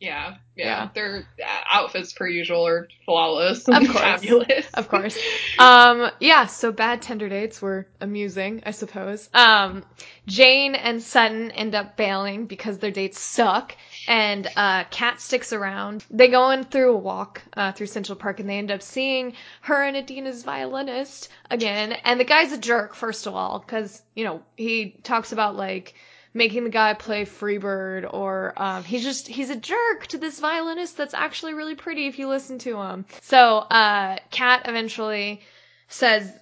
Yeah, 0.00 0.36
yeah. 0.56 0.64
Yeah. 0.64 0.88
Their 0.94 1.28
uh, 1.44 1.60
outfits 1.70 2.14
per 2.14 2.26
usual 2.26 2.66
are 2.66 2.88
flawless 3.04 3.68
Of 3.68 3.74
course. 3.74 3.92
fabulous. 3.92 4.66
Of 4.74 4.88
course. 4.88 5.16
Um, 5.58 6.10
yeah, 6.20 6.46
so 6.46 6.72
bad 6.72 7.02
Tinder 7.02 7.28
dates 7.28 7.60
were 7.60 7.86
amusing, 8.00 8.62
I 8.64 8.70
suppose. 8.70 9.28
Um, 9.34 9.84
Jane 10.26 10.74
and 10.74 11.02
Sutton 11.02 11.50
end 11.50 11.74
up 11.74 11.98
bailing 11.98 12.46
because 12.46 12.78
their 12.78 12.90
dates 12.90 13.20
suck, 13.20 13.76
and 14.08 14.46
uh, 14.56 14.84
Kat 14.90 15.20
sticks 15.20 15.52
around. 15.52 16.02
They 16.10 16.28
go 16.28 16.48
in 16.52 16.64
through 16.64 16.94
a 16.94 16.98
walk 16.98 17.42
uh, 17.52 17.72
through 17.72 17.88
Central 17.88 18.16
Park, 18.16 18.40
and 18.40 18.48
they 18.48 18.56
end 18.56 18.70
up 18.70 18.80
seeing 18.80 19.34
her 19.60 19.82
and 19.84 19.98
Adina's 19.98 20.44
violinist 20.44 21.28
again. 21.50 21.92
And 21.92 22.18
the 22.18 22.24
guy's 22.24 22.52
a 22.52 22.58
jerk, 22.58 22.94
first 22.94 23.26
of 23.26 23.34
all, 23.34 23.58
because 23.58 24.00
you 24.14 24.24
know 24.24 24.40
he 24.56 24.98
talks 25.02 25.32
about 25.32 25.56
like 25.56 25.92
making 26.32 26.64
the 26.64 26.70
guy 26.70 26.94
play 26.94 27.24
Freebird, 27.24 28.08
or 28.12 28.52
um, 28.56 28.84
he's 28.84 29.02
just 29.02 29.28
he's 29.28 29.50
a 29.50 29.56
jerk 29.56 30.06
to 30.08 30.18
this 30.18 30.38
violinist 30.40 30.96
that's 30.96 31.14
actually 31.14 31.54
really 31.54 31.74
pretty 31.74 32.06
if 32.06 32.18
you 32.18 32.28
listen 32.28 32.58
to 32.60 32.80
him. 32.80 33.04
So 33.22 33.58
uh, 33.58 34.18
Kat 34.30 34.62
eventually 34.66 35.42
says 35.88 36.32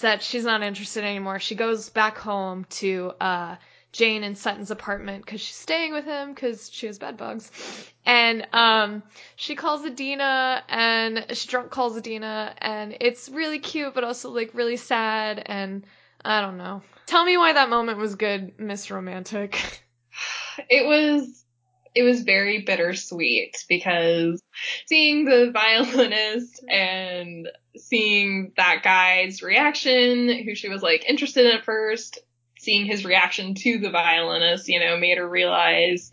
that 0.00 0.22
she's 0.22 0.44
not 0.44 0.62
interested 0.62 1.04
anymore. 1.04 1.38
She 1.38 1.54
goes 1.54 1.90
back 1.90 2.16
home 2.16 2.64
to 2.70 3.12
uh, 3.20 3.56
Jane 3.92 4.24
and 4.24 4.36
Sutton's 4.36 4.70
apartment 4.70 5.24
because 5.24 5.40
she's 5.40 5.56
staying 5.56 5.92
with 5.92 6.04
him 6.04 6.32
because 6.32 6.70
she 6.72 6.86
has 6.86 6.98
bed 6.98 7.16
bugs. 7.16 7.50
And 8.06 8.46
um, 8.52 9.02
she 9.36 9.54
calls 9.54 9.84
Adina 9.84 10.62
and 10.68 11.26
she 11.32 11.48
drunk 11.48 11.70
calls 11.70 11.96
Adina 11.96 12.54
and 12.58 12.96
it's 13.00 13.28
really 13.28 13.58
cute 13.58 13.94
but 13.94 14.04
also 14.04 14.30
like 14.30 14.50
really 14.54 14.76
sad 14.76 15.42
and 15.46 15.84
I 16.24 16.40
don't 16.40 16.56
know. 16.56 16.82
Tell 17.06 17.24
me 17.24 17.36
why 17.36 17.52
that 17.52 17.68
moment 17.68 17.98
was 17.98 18.14
good, 18.14 18.58
Miss 18.58 18.90
Romantic. 18.90 19.82
it 20.68 20.86
was 20.86 21.44
it 21.94 22.02
was 22.02 22.22
very 22.22 22.62
bittersweet 22.62 23.64
because 23.68 24.42
seeing 24.86 25.24
the 25.24 25.50
violinist 25.52 26.64
and 26.68 27.48
seeing 27.76 28.52
that 28.56 28.82
guy's 28.82 29.42
reaction, 29.42 30.42
who 30.44 30.54
she 30.54 30.68
was 30.68 30.82
like 30.82 31.08
interested 31.08 31.46
in 31.46 31.58
at 31.58 31.64
first, 31.64 32.18
seeing 32.58 32.86
his 32.86 33.04
reaction 33.04 33.54
to 33.54 33.78
the 33.78 33.90
violinist, 33.90 34.68
you 34.68 34.80
know, 34.80 34.96
made 34.96 35.18
her 35.18 35.28
realize 35.28 36.12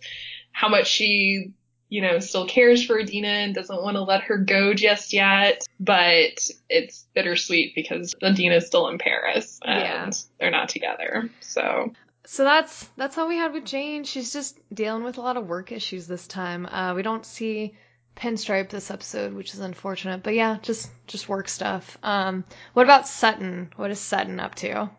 how 0.51 0.69
much 0.69 0.87
she, 0.87 1.53
you 1.91 2.01
know, 2.01 2.17
still 2.19 2.47
cares 2.47 2.83
for 2.83 2.99
Adina 2.99 3.27
and 3.27 3.53
doesn't 3.53 3.83
want 3.83 3.97
to 3.97 4.01
let 4.01 4.21
her 4.23 4.37
go 4.37 4.73
just 4.73 5.11
yet. 5.13 5.61
But 5.79 6.39
it's 6.69 7.05
bittersweet 7.13 7.75
because 7.75 8.15
Adina's 8.23 8.65
still 8.65 8.87
in 8.87 8.97
Paris 8.97 9.59
and 9.63 9.79
Yeah. 9.81 10.09
they're 10.39 10.51
not 10.51 10.69
together. 10.69 11.29
So 11.41 11.91
So 12.23 12.43
that's 12.45 12.89
that's 12.95 13.17
all 13.17 13.27
we 13.27 13.35
had 13.35 13.51
with 13.51 13.65
Jane. 13.65 14.05
She's 14.05 14.31
just 14.31 14.57
dealing 14.73 15.03
with 15.03 15.17
a 15.17 15.21
lot 15.21 15.35
of 15.37 15.47
work 15.47 15.71
issues 15.73 16.07
this 16.07 16.27
time. 16.27 16.65
Uh, 16.65 16.93
we 16.95 17.01
don't 17.01 17.25
see 17.25 17.75
Pinstripe 18.15 18.69
this 18.69 18.89
episode, 18.89 19.33
which 19.33 19.53
is 19.53 19.59
unfortunate. 19.59 20.23
But 20.23 20.33
yeah, 20.35 20.57
just 20.61 20.89
just 21.07 21.27
work 21.27 21.49
stuff. 21.49 21.97
Um, 22.03 22.45
what 22.73 22.83
about 22.83 23.07
Sutton? 23.07 23.71
What 23.75 23.91
is 23.91 23.99
Sutton 23.99 24.39
up 24.39 24.55
to? 24.55 24.89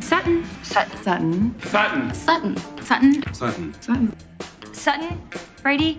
Sutton. 0.00 0.44
Sutton. 0.62 0.98
Sutton. 1.02 1.60
Sutton. 1.60 2.14
Sutton. 2.14 2.56
Sutton. 2.82 2.82
Sutton. 2.82 3.34
Sutton. 3.34 3.74
Sutton. 3.80 4.16
Brady. 5.62 5.98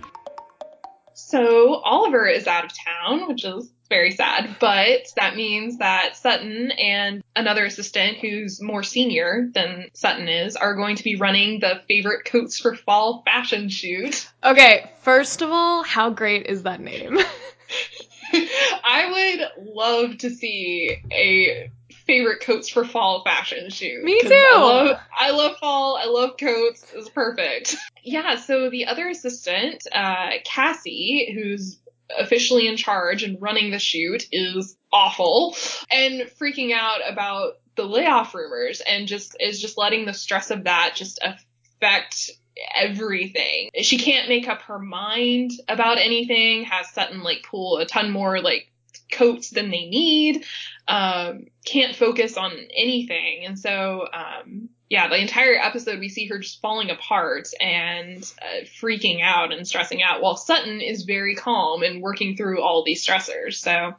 So 1.16 1.76
Oliver 1.76 2.28
is 2.28 2.46
out 2.46 2.66
of 2.66 2.72
town, 2.86 3.28
which 3.28 3.44
is 3.44 3.72
very 3.90 4.12
sad, 4.12 4.58
but 4.60 5.08
that 5.16 5.36
means 5.36 5.80
that 5.80 6.16
Sutton 6.16 6.70
and 6.72 7.24
another 7.36 7.66
assistant 7.66 8.18
who's 8.18 8.62
more 8.62 8.84
senior 8.84 9.50
than 9.54 9.90
Sutton 9.94 10.28
is 10.28 10.56
are 10.56 10.76
going 10.76 10.98
to 10.98 11.04
be 11.04 11.16
running 11.16 11.62
the 11.62 11.82
favorite 11.88 12.26
coats 12.26 12.60
for 12.60 12.76
fall 12.76 13.24
fashion 13.26 13.70
shoot. 13.70 14.30
Okay, 14.44 14.92
first 15.02 15.42
of 15.42 15.50
all, 15.50 15.82
how 15.82 16.12
great 16.12 16.46
is 16.46 16.62
that 16.64 16.80
name? 16.80 17.18
I 18.84 19.40
would 19.58 19.68
love 19.74 20.20
to 20.20 20.30
see 20.30 20.96
a 21.12 21.72
favorite 22.08 22.42
coats 22.42 22.70
for 22.70 22.86
fall 22.86 23.24
fashion 23.24 23.70
shoot. 23.70 24.04
Me 24.04 24.22
too. 24.22 24.30
I 24.32 24.58
love, 24.58 25.00
I 25.18 25.32
love 25.32 25.58
fall. 25.58 25.98
I 25.98 26.06
love 26.06 26.38
coats. 26.40 26.86
It's 26.94 27.10
perfect. 27.10 27.76
Yeah. 28.08 28.36
So 28.36 28.70
the 28.70 28.86
other 28.86 29.10
assistant, 29.10 29.88
uh, 29.92 30.30
Cassie, 30.44 31.34
who's 31.34 31.80
officially 32.16 32.68
in 32.68 32.78
charge 32.78 33.24
and 33.24 33.42
running 33.42 33.72
the 33.72 33.80
shoot, 33.80 34.28
is 34.32 34.78
awful 34.94 35.56
and 35.92 36.22
freaking 36.40 36.72
out 36.72 37.00
about 37.12 37.54
the 37.76 37.84
layoff 37.84 38.36
rumors 38.36 38.80
and 38.88 39.08
just 39.08 39.36
is 39.40 39.60
just 39.60 39.80
letting 39.80 40.06
the 40.06 40.14
stress 40.14 40.52
of 40.52 40.66
that 40.66 40.92
just 40.94 41.20
affect 41.24 42.30
everything. 42.76 43.70
She 43.82 43.98
can't 43.98 44.30
make 44.30 44.48
up 44.48 44.62
her 44.64 44.78
mind 44.80 45.52
about 45.68 45.98
anything, 45.98 46.64
has 46.66 46.90
Sutton 46.92 47.24
like 47.24 47.44
pull 47.44 47.78
a 47.78 47.86
ton 47.86 48.12
more 48.12 48.40
like 48.40 48.72
coats 49.12 49.50
than 49.50 49.70
they 49.70 49.86
need, 49.86 50.46
um, 50.88 51.46
can't 51.66 51.96
focus 51.96 52.38
on 52.38 52.52
anything. 52.76 53.46
And 53.46 53.58
so, 53.58 54.08
um, 54.12 54.70
yeah, 54.90 55.08
the 55.08 55.20
entire 55.20 55.56
episode 55.56 56.00
we 56.00 56.10
see 56.10 56.28
her 56.28 56.38
just 56.38 56.62
falling 56.62 56.92
apart 56.92 57.48
and 57.60 58.24
uh, 58.42 58.66
freaking 58.80 59.22
out 59.24 59.52
and 59.52 59.68
stressing 59.68 60.04
out 60.04 60.22
while 60.22 60.38
Sutton 60.38 60.80
is 60.80 61.04
very 61.04 61.36
calm 61.36 61.82
and 61.82 62.04
working 62.04 62.38
through 62.38 62.62
all 62.62 62.84
these 62.84 63.06
stressors. 63.06 63.56
So 63.56 63.94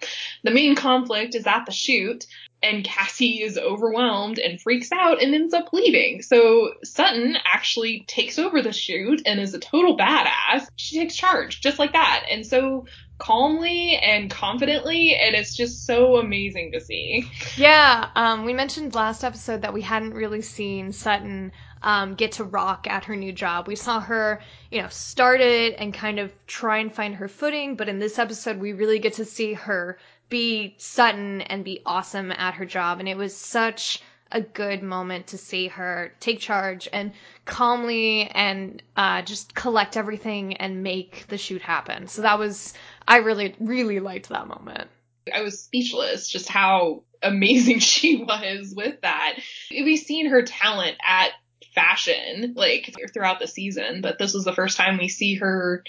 the 0.45 0.53
main 0.53 0.77
conflict 0.77 1.35
is 1.35 1.47
at 1.47 1.67
the 1.67 1.73
shoot 1.73 2.27
and 2.63 2.85
Cassie 2.85 3.43
is 3.43 3.59
overwhelmed 3.59 4.39
and 4.39 4.61
freaks 4.61 4.91
out 4.93 5.23
and 5.23 5.35
ends 5.35 5.55
up 5.55 5.73
leaving. 5.73 6.23
So 6.23 6.75
Sutton 6.85 7.37
actually 7.45 8.05
takes 8.07 8.39
over 8.39 8.63
the 8.63 8.73
shoot 8.73 9.23
and 9.27 9.41
is 9.41 9.55
a 9.55 9.59
total 9.59 9.97
badass. 9.97 10.69
She 10.77 10.99
takes 10.99 11.17
charge 11.17 11.61
just 11.61 11.79
like 11.79 11.93
that. 11.93 12.25
And 12.31 12.47
so 12.47 12.87
calmly 13.19 13.97
and 13.97 14.31
confidently 14.31 15.17
and 15.17 15.35
it's 15.35 15.57
just 15.57 15.87
so 15.87 16.17
amazing 16.17 16.73
to 16.73 16.81
see. 16.81 17.31
Yeah, 17.57 18.11
um, 18.15 18.45
we 18.45 18.53
mentioned 18.53 18.95
last 18.95 19.25
episode 19.25 19.63
that 19.63 19.73
we 19.73 19.83
hadn't 19.83 20.15
really 20.15 20.43
seen 20.43 20.93
Sutton 20.93 21.53
um, 21.83 22.15
get 22.15 22.33
to 22.33 22.45
rock 22.45 22.87
at 22.89 23.05
her 23.05 23.17
new 23.17 23.33
job. 23.33 23.67
We 23.69 23.77
saw 23.77 24.01
her, 24.01 24.41
you 24.71 24.83
know, 24.83 24.89
start 24.89 25.41
it 25.41 25.77
and 25.79 25.95
kind 25.95 26.19
of 26.19 26.33
try 26.47 26.79
and 26.79 26.93
find 26.93 27.15
her 27.15 27.29
footing, 27.29 27.77
but 27.77 27.89
in 27.89 27.99
this 27.99 28.19
episode, 28.19 28.59
we 28.59 28.73
really 28.73 28.99
get 28.99 29.15
to 29.15 29.25
see 29.25 29.55
her 29.55 29.99
be 30.29 30.75
Sutton 30.79 31.41
and 31.43 31.65
be 31.65 31.83
awesome 31.87 32.33
at 32.33 32.55
her 32.55 32.65
job. 32.67 32.99
And 32.99 33.09
it 33.09 33.17
was 33.17 33.37
such 33.37 34.03
a 34.33 34.41
good 34.41 34.83
moment 34.83 35.29
to 35.29 35.39
see 35.39 35.69
her 35.69 36.13
take 36.19 36.41
charge 36.41 36.89
and 36.93 37.13
calmly 37.45 38.29
and 38.35 38.83
uh, 38.97 39.23
just 39.23 39.55
collect 39.55 39.97
everything 39.97 40.57
and 40.57 40.83
make 40.83 41.27
the 41.29 41.39
shoot 41.39 41.63
happen. 41.63 42.09
So 42.09 42.23
that 42.23 42.39
was, 42.39 42.75
I 43.07 43.19
really, 43.19 43.55
really 43.61 44.01
liked 44.01 44.29
that 44.31 44.49
moment. 44.49 44.89
I 45.33 45.43
was 45.43 45.61
speechless 45.61 46.29
just 46.29 46.49
how 46.49 47.05
amazing 47.23 47.79
she 47.81 48.17
was 48.17 48.75
with 48.75 49.01
that. 49.03 49.39
We've 49.71 49.99
seen 49.99 50.31
her 50.31 50.43
talent 50.43 50.97
at 51.07 51.31
fashion 51.75 52.55
like 52.57 52.95
throughout 53.13 53.39
the 53.39 53.47
season, 53.47 54.01
but 54.01 54.19
this 54.19 54.35
was 54.35 54.45
the 54.45 54.55
first 54.55 54.77
time 54.77 54.99
we 54.99 55.09
see 55.09 55.37
her 55.37 55.85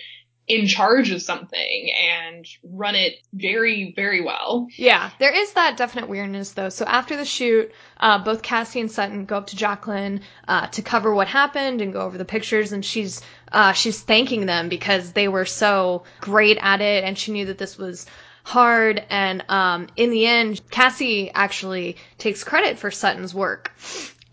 in 0.47 0.65
charge 0.65 1.12
of 1.12 1.21
something 1.21 1.91
and 1.91 2.47
run 2.63 2.95
it 2.95 3.15
very, 3.33 3.91
very 3.95 4.21
well. 4.23 4.67
Yeah, 4.77 5.10
there 5.19 5.36
is 5.36 5.53
that 5.53 5.75
definite 5.75 6.07
weirdness 6.07 6.51
though. 6.51 6.69
So 6.69 6.86
after 6.86 7.17
the 7.17 7.25
shoot, 7.25 7.71
uh, 7.99 8.23
both 8.23 8.41
Cassie 8.41 8.79
and 8.79 8.89
Sutton 8.89 9.25
go 9.25 9.38
up 9.38 9.47
to 9.47 9.57
Jacqueline 9.57 10.21
uh, 10.47 10.67
to 10.67 10.81
cover 10.81 11.13
what 11.13 11.27
happened 11.27 11.81
and 11.81 11.91
go 11.91 12.01
over 12.01 12.17
the 12.17 12.25
pictures, 12.25 12.71
and 12.71 12.86
she's 12.86 13.21
uh, 13.51 13.73
she's 13.73 14.01
thanking 14.01 14.45
them 14.45 14.69
because 14.69 15.12
they 15.12 15.27
were 15.27 15.45
so 15.45 16.03
great 16.21 16.57
at 16.62 16.81
it, 16.81 17.03
and 17.03 17.17
she 17.17 17.33
knew 17.33 17.45
that 17.45 17.57
this 17.57 17.77
was 17.77 18.05
hard. 18.43 19.03
And 19.10 19.43
um, 19.49 19.88
in 19.97 20.12
the 20.12 20.25
end, 20.25 20.62
Cassie 20.71 21.29
actually 21.33 21.97
takes 22.17 22.45
credit 22.45 22.79
for 22.79 22.89
Sutton's 22.89 23.36
work. 23.36 23.73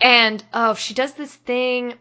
And 0.00 0.44
oh, 0.53 0.74
she 0.74 0.94
does 0.94 1.14
this 1.14 1.35
thing. 1.35 1.94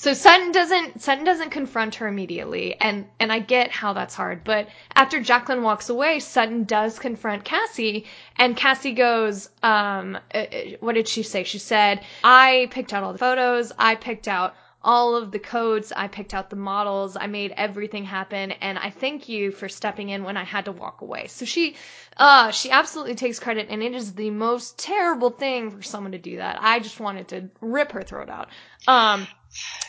So 0.00 0.14
Sutton 0.14 0.52
doesn't 0.52 1.02
Sutton 1.02 1.24
doesn't 1.24 1.50
confront 1.50 1.96
her 1.96 2.06
immediately, 2.06 2.80
and 2.80 3.08
and 3.18 3.32
I 3.32 3.40
get 3.40 3.72
how 3.72 3.94
that's 3.94 4.14
hard. 4.14 4.44
But 4.44 4.68
after 4.94 5.20
Jacqueline 5.20 5.64
walks 5.64 5.88
away, 5.88 6.20
Sutton 6.20 6.62
does 6.62 7.00
confront 7.00 7.42
Cassie, 7.44 8.06
and 8.36 8.56
Cassie 8.56 8.92
goes, 8.92 9.50
um, 9.60 10.16
uh, 10.32 10.38
uh, 10.38 10.60
what 10.78 10.94
did 10.94 11.08
she 11.08 11.24
say? 11.24 11.42
She 11.42 11.58
said, 11.58 12.04
"I 12.22 12.68
picked 12.70 12.94
out 12.94 13.02
all 13.02 13.12
the 13.12 13.18
photos. 13.18 13.72
I 13.76 13.96
picked 13.96 14.28
out." 14.28 14.54
all 14.80 15.16
of 15.16 15.32
the 15.32 15.40
codes. 15.40 15.92
I 15.94 16.06
picked 16.06 16.32
out 16.32 16.50
the 16.50 16.56
models. 16.56 17.16
I 17.16 17.26
made 17.26 17.52
everything 17.56 18.04
happen. 18.04 18.52
And 18.52 18.78
I 18.78 18.90
thank 18.90 19.28
you 19.28 19.50
for 19.50 19.68
stepping 19.68 20.08
in 20.10 20.22
when 20.22 20.36
I 20.36 20.44
had 20.44 20.66
to 20.66 20.72
walk 20.72 21.00
away. 21.00 21.26
So 21.26 21.44
she, 21.44 21.74
uh, 22.16 22.52
she 22.52 22.70
absolutely 22.70 23.16
takes 23.16 23.40
credit 23.40 23.66
and 23.70 23.82
it 23.82 23.92
is 23.94 24.14
the 24.14 24.30
most 24.30 24.78
terrible 24.78 25.30
thing 25.30 25.72
for 25.72 25.82
someone 25.82 26.12
to 26.12 26.18
do 26.18 26.36
that. 26.36 26.58
I 26.60 26.78
just 26.78 27.00
wanted 27.00 27.28
to 27.28 27.50
rip 27.60 27.90
her 27.90 28.02
throat 28.02 28.30
out. 28.30 28.48
Um, 28.86 29.26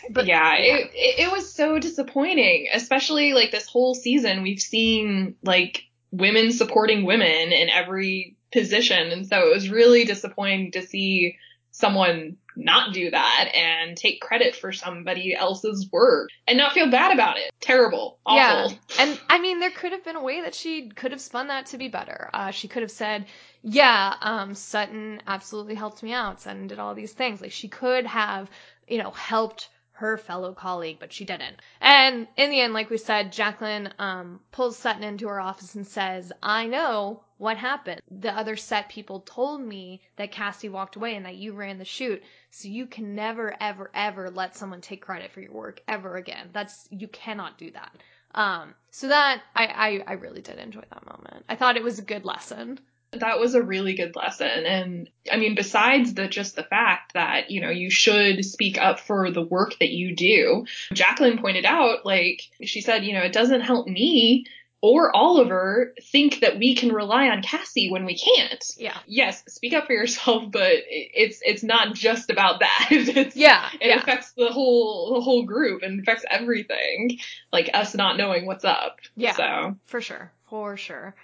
but 0.10 0.26
yeah, 0.26 0.58
yeah. 0.58 0.76
It, 0.76 0.92
it, 0.94 1.20
it 1.28 1.32
was 1.32 1.54
so 1.54 1.80
disappointing, 1.80 2.68
especially 2.74 3.34
like 3.34 3.52
this 3.52 3.68
whole 3.68 3.96
season. 3.96 4.44
We've 4.44 4.60
seen 4.60 5.36
like 5.44 5.84
women 6.12 6.52
supporting 6.52 7.06
women 7.06 7.52
in 7.52 7.70
every 7.70 8.36
position. 8.52 9.12
And 9.12 9.28
so 9.28 9.48
it 9.48 9.54
was 9.54 9.70
really 9.70 10.06
disappointing 10.06 10.72
to 10.72 10.82
see 10.82 11.38
someone 11.72 12.38
not 12.56 12.94
do 12.94 13.10
that 13.10 13.52
and 13.54 13.96
take 13.96 14.20
credit 14.20 14.54
for 14.56 14.74
somebody 14.74 15.34
else's 15.34 15.88
work 15.92 16.30
and 16.46 16.58
not 16.58 16.74
feel 16.74 16.90
bad 16.90 17.14
about 17.14 17.38
it. 17.38 17.52
Terrible. 17.62 18.20
Awful. 18.26 18.72
Yeah. 18.72 19.04
And 19.04 19.20
I 19.30 19.40
mean, 19.40 19.60
there 19.60 19.72
could 19.72 19.94
have 19.94 20.04
been 20.04 20.18
a 20.18 20.24
way 20.24 20.42
that 20.42 20.56
she 20.56 20.90
could 20.90 21.12
have 21.12 21.22
spun 21.22 21.48
that 21.48 21.68
to 21.68 21.78
be 21.78 21.88
better. 21.88 22.30
Uh, 22.34 22.52
she 22.52 22.68
could 22.68 22.82
have 22.82 22.92
said, 22.92 23.28
yeah, 23.62 24.14
um, 24.20 24.56
Sutton 24.56 25.22
absolutely 25.26 25.76
helped 25.76 26.04
me 26.04 26.12
out. 26.12 26.42
Sutton 26.42 26.68
did 26.68 26.80
all 26.80 26.96
these 26.96 27.14
things. 27.14 27.40
Like 27.40 27.52
she 27.52 27.70
could 27.70 28.06
have, 28.08 28.50
you 28.90 28.98
know, 28.98 29.12
helped 29.12 29.70
her 30.00 30.18
fellow 30.18 30.54
colleague, 30.54 30.98
but 31.00 31.12
she 31.12 31.26
didn't. 31.26 31.58
And 31.82 32.28
in 32.38 32.50
the 32.50 32.62
end, 32.62 32.74
like 32.74 32.90
we 32.90 32.98
said, 32.98 33.34
Jacqueline 33.34 33.94
um, 34.00 34.40
pulls 34.52 34.78
Sutton 34.78 35.04
into 35.04 35.28
her 35.28 35.42
office 35.42 35.76
and 35.76 35.86
says, 35.86 36.32
I 36.42 36.68
know 36.68 37.24
what 37.38 37.58
happened. 37.58 38.02
The 38.10 38.32
other 38.32 38.56
set 38.56 38.88
people 38.88 39.20
told 39.22 39.62
me 39.62 40.02
that 40.16 40.32
Cassie 40.32 40.70
walked 40.70 40.96
away 40.96 41.16
and 41.16 41.26
that 41.26 41.36
you 41.36 41.52
ran 41.52 41.80
the 41.80 41.86
shoot. 41.86 42.24
So 42.50 42.70
you 42.70 42.86
can 42.86 43.14
never, 43.14 43.54
ever, 43.60 43.92
ever 43.94 44.30
let 44.30 44.56
someone 44.56 44.80
take 44.80 45.02
credit 45.02 45.32
for 45.32 45.42
your 45.42 45.52
work 45.52 45.82
ever 45.88 46.16
again. 46.16 46.50
That's, 46.54 46.88
you 46.92 47.10
cannot 47.10 47.58
do 47.58 47.72
that. 47.72 47.92
Um, 48.34 48.76
so 48.92 49.10
that, 49.10 49.42
I, 49.54 49.66
I, 49.66 50.04
I 50.08 50.14
really 50.14 50.42
did 50.42 50.60
enjoy 50.60 50.84
that 50.90 51.06
moment. 51.06 51.44
I 51.50 51.56
thought 51.56 51.78
it 51.78 51.84
was 51.84 52.00
a 52.00 52.04
good 52.04 52.24
lesson 52.24 52.80
that 53.12 53.40
was 53.40 53.56
a 53.56 53.62
really 53.62 53.96
good 53.96 54.16
lesson. 54.16 54.66
And 54.66 55.10
I 55.32 55.38
mean, 55.38 55.56
besides 55.56 56.14
the 56.14 56.28
just 56.28 56.56
the 56.56 56.64
fact 56.64 57.14
that, 57.14 57.50
you 57.50 57.62
know, 57.62 57.70
you 57.70 57.90
should 57.90 58.46
speak 58.46 58.78
up 58.78 59.00
for 59.00 59.32
the 59.32 59.42
work 59.42 59.78
that 59.80 59.90
you 59.90 60.16
do, 60.16 60.66
Jacqueline 60.94 61.40
pointed 61.40 61.66
out, 61.66 62.06
like, 62.06 62.42
she 62.64 62.82
said, 62.82 63.04
you 63.04 63.14
know, 63.14 63.22
it 63.22 63.34
doesn't 63.34 63.62
help 63.62 63.88
me 63.88 64.46
or 64.82 65.14
Oliver 65.14 65.94
think 66.02 66.40
that 66.40 66.58
we 66.58 66.74
can 66.74 66.94
rely 66.94 67.28
on 67.28 67.42
Cassie 67.42 67.92
when 67.92 68.06
we 68.06 68.18
can't. 68.18 68.64
Yeah. 68.78 68.98
Yes, 69.08 69.44
speak 69.48 69.74
up 69.74 69.88
for 69.88 69.94
yourself, 69.94 70.44
but 70.52 70.72
it's 70.72 71.40
it's 71.44 71.64
not 71.64 71.96
just 71.96 72.30
about 72.30 72.62
that. 72.62 72.88
It's, 72.92 73.36
yeah. 73.36 73.70
It 73.74 73.88
yeah. 73.88 74.00
affects 74.00 74.32
the 74.34 74.50
whole 74.50 75.16
the 75.16 75.22
whole 75.22 75.44
group 75.44 75.82
and 75.82 76.00
affects 76.00 76.24
everything. 76.30 77.20
Like 77.52 77.70
us 77.74 77.94
not 77.96 78.18
knowing 78.18 78.46
what's 78.46 78.64
up. 78.64 79.00
Yeah. 79.16 79.36
So 79.36 79.76
for 79.86 80.00
sure. 80.00 80.32
For 80.50 80.78
sure. 80.78 81.16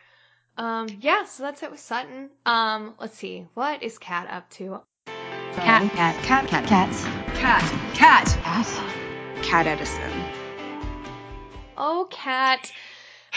Um, 0.58 0.88
yeah, 1.02 1.26
so 1.26 1.44
that's 1.44 1.64
it 1.64 1.72
with 1.72 1.80
Sutton. 1.80 2.30
Um, 2.46 2.94
let's 3.00 3.18
see. 3.18 3.46
What 3.54 3.84
is 3.84 3.98
Kat 3.98 4.28
up 4.30 4.50
to? 4.52 4.82
Kat, 5.56 5.92
cat, 5.92 6.24
cat, 6.24 6.48
cat, 6.48 6.66
cats. 6.66 7.04
Kat, 7.38 7.62
cat, 7.94 8.26
cat. 8.44 9.44
Kat 9.44 9.68
Edison. 9.68 10.12
Oh, 11.78 12.08
cat. 12.10 12.72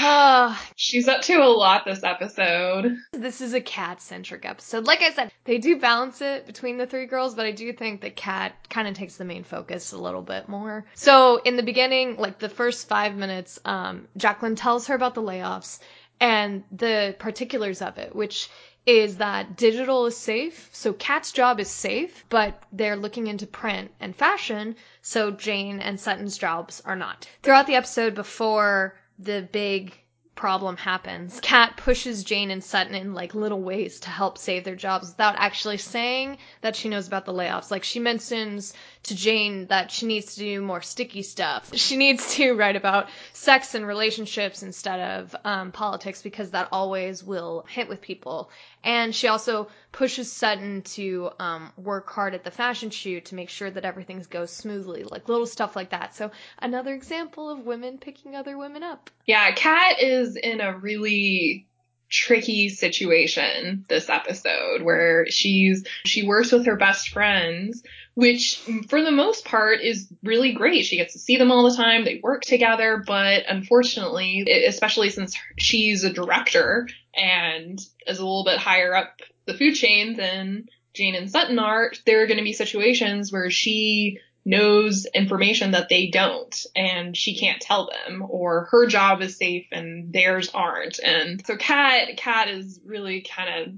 Uh, 0.00 0.56
She's 0.76 1.08
up 1.08 1.22
to 1.22 1.38
a 1.38 1.48
lot 1.48 1.84
this 1.84 2.04
episode. 2.04 2.96
This 3.12 3.40
is 3.40 3.52
a 3.52 3.60
cat 3.60 4.00
centric 4.00 4.44
episode. 4.44 4.86
Like 4.86 5.02
I 5.02 5.10
said, 5.10 5.32
they 5.44 5.58
do 5.58 5.80
balance 5.80 6.20
it 6.20 6.46
between 6.46 6.78
the 6.78 6.86
three 6.86 7.06
girls, 7.06 7.34
but 7.34 7.46
I 7.46 7.50
do 7.50 7.72
think 7.72 8.02
that 8.02 8.14
Kat 8.14 8.54
kind 8.70 8.86
of 8.86 8.94
takes 8.94 9.16
the 9.16 9.24
main 9.24 9.42
focus 9.42 9.90
a 9.92 9.98
little 9.98 10.22
bit 10.22 10.48
more. 10.48 10.84
So 10.94 11.38
in 11.38 11.56
the 11.56 11.64
beginning, 11.64 12.16
like 12.16 12.38
the 12.38 12.48
first 12.48 12.86
five 12.86 13.16
minutes, 13.16 13.58
um, 13.64 14.06
Jacqueline 14.16 14.54
tells 14.54 14.86
her 14.86 14.94
about 14.94 15.14
the 15.16 15.22
layoffs 15.22 15.80
and 16.20 16.64
the 16.72 17.14
particulars 17.18 17.82
of 17.82 17.98
it, 17.98 18.14
which 18.14 18.48
is 18.86 19.18
that 19.18 19.56
digital 19.56 20.06
is 20.06 20.16
safe. 20.16 20.70
So 20.72 20.94
Kat's 20.94 21.30
job 21.32 21.60
is 21.60 21.68
safe, 21.68 22.24
but 22.30 22.62
they're 22.72 22.96
looking 22.96 23.26
into 23.26 23.46
print 23.46 23.90
and 24.00 24.16
fashion. 24.16 24.76
So 25.02 25.30
Jane 25.30 25.80
and 25.80 26.00
Sutton's 26.00 26.38
jobs 26.38 26.80
are 26.86 26.96
not. 26.96 27.28
Throughout 27.42 27.66
the 27.66 27.74
episode 27.74 28.14
before 28.14 28.98
the 29.18 29.46
big 29.52 29.92
problem 30.34 30.76
happens, 30.76 31.38
Kat 31.40 31.76
pushes 31.76 32.24
Jane 32.24 32.50
and 32.50 32.64
Sutton 32.64 32.94
in 32.94 33.12
like 33.12 33.34
little 33.34 33.60
ways 33.60 34.00
to 34.00 34.08
help 34.08 34.38
save 34.38 34.64
their 34.64 34.76
jobs 34.76 35.10
without 35.10 35.34
actually 35.36 35.78
saying 35.78 36.38
that 36.62 36.76
she 36.76 36.88
knows 36.88 37.08
about 37.08 37.26
the 37.26 37.32
layoffs. 37.34 37.70
Like 37.70 37.84
she 37.84 37.98
mentions 37.98 38.72
to 39.08 39.14
Jane 39.14 39.66
that 39.66 39.90
she 39.90 40.06
needs 40.06 40.34
to 40.34 40.40
do 40.40 40.60
more 40.62 40.82
sticky 40.82 41.22
stuff. 41.22 41.70
She 41.74 41.96
needs 41.96 42.34
to 42.36 42.54
write 42.54 42.76
about 42.76 43.08
sex 43.32 43.74
and 43.74 43.86
relationships 43.86 44.62
instead 44.62 45.00
of 45.00 45.36
um, 45.44 45.72
politics 45.72 46.22
because 46.22 46.50
that 46.50 46.68
always 46.72 47.22
will 47.22 47.66
hit 47.68 47.88
with 47.88 48.00
people. 48.00 48.50
And 48.82 49.14
she 49.14 49.28
also 49.28 49.68
pushes 49.92 50.32
Sutton 50.32 50.82
to 50.82 51.30
um, 51.38 51.72
work 51.76 52.08
hard 52.10 52.34
at 52.34 52.44
the 52.44 52.50
fashion 52.50 52.90
shoot 52.90 53.26
to 53.26 53.34
make 53.34 53.48
sure 53.48 53.70
that 53.70 53.84
everything 53.84 54.24
goes 54.30 54.50
smoothly, 54.50 55.04
like 55.04 55.28
little 55.28 55.46
stuff 55.46 55.76
like 55.76 55.90
that. 55.90 56.14
So 56.14 56.30
another 56.58 56.94
example 56.94 57.50
of 57.50 57.66
women 57.66 57.98
picking 57.98 58.34
other 58.34 58.56
women 58.56 58.82
up. 58.82 59.10
Yeah, 59.26 59.50
Kat 59.52 60.00
is 60.00 60.36
in 60.36 60.60
a 60.60 60.76
really 60.76 61.67
tricky 62.10 62.68
situation 62.70 63.84
this 63.88 64.08
episode 64.08 64.82
where 64.82 65.26
she's 65.28 65.84
she 66.04 66.26
works 66.26 66.50
with 66.50 66.66
her 66.66 66.76
best 66.76 67.10
friends 67.10 67.82
which 68.14 68.60
for 68.88 69.00
the 69.00 69.12
most 69.12 69.44
part 69.44 69.80
is 69.80 70.12
really 70.24 70.52
great. 70.52 70.84
She 70.84 70.96
gets 70.96 71.12
to 71.12 71.20
see 71.20 71.36
them 71.36 71.52
all 71.52 71.70
the 71.70 71.76
time. 71.76 72.04
They 72.04 72.18
work 72.20 72.42
together 72.42 73.02
but 73.06 73.44
unfortunately 73.48 74.44
especially 74.66 75.10
since 75.10 75.36
she's 75.58 76.02
a 76.02 76.12
director 76.12 76.88
and 77.14 77.78
is 78.06 78.18
a 78.18 78.24
little 78.24 78.44
bit 78.44 78.58
higher 78.58 78.94
up 78.94 79.20
the 79.46 79.54
food 79.54 79.74
chain 79.74 80.16
than 80.16 80.66
Jane 80.94 81.14
and 81.14 81.30
Sutton 81.30 81.58
are 81.58 81.92
there 82.06 82.22
are 82.22 82.26
going 82.26 82.38
to 82.38 82.44
be 82.44 82.52
situations 82.52 83.32
where 83.32 83.50
she 83.50 84.18
knows 84.48 85.06
information 85.14 85.72
that 85.72 85.90
they 85.90 86.08
don't 86.08 86.64
and 86.74 87.14
she 87.14 87.38
can't 87.38 87.60
tell 87.60 87.90
them 87.90 88.24
or 88.28 88.68
her 88.70 88.86
job 88.86 89.20
is 89.20 89.36
safe 89.36 89.66
and 89.72 90.12
theirs 90.12 90.50
aren't. 90.54 90.98
And 91.00 91.44
so 91.46 91.56
Kat, 91.56 92.16
Kat 92.16 92.48
is 92.48 92.80
really 92.84 93.20
kind 93.20 93.62
of 93.62 93.74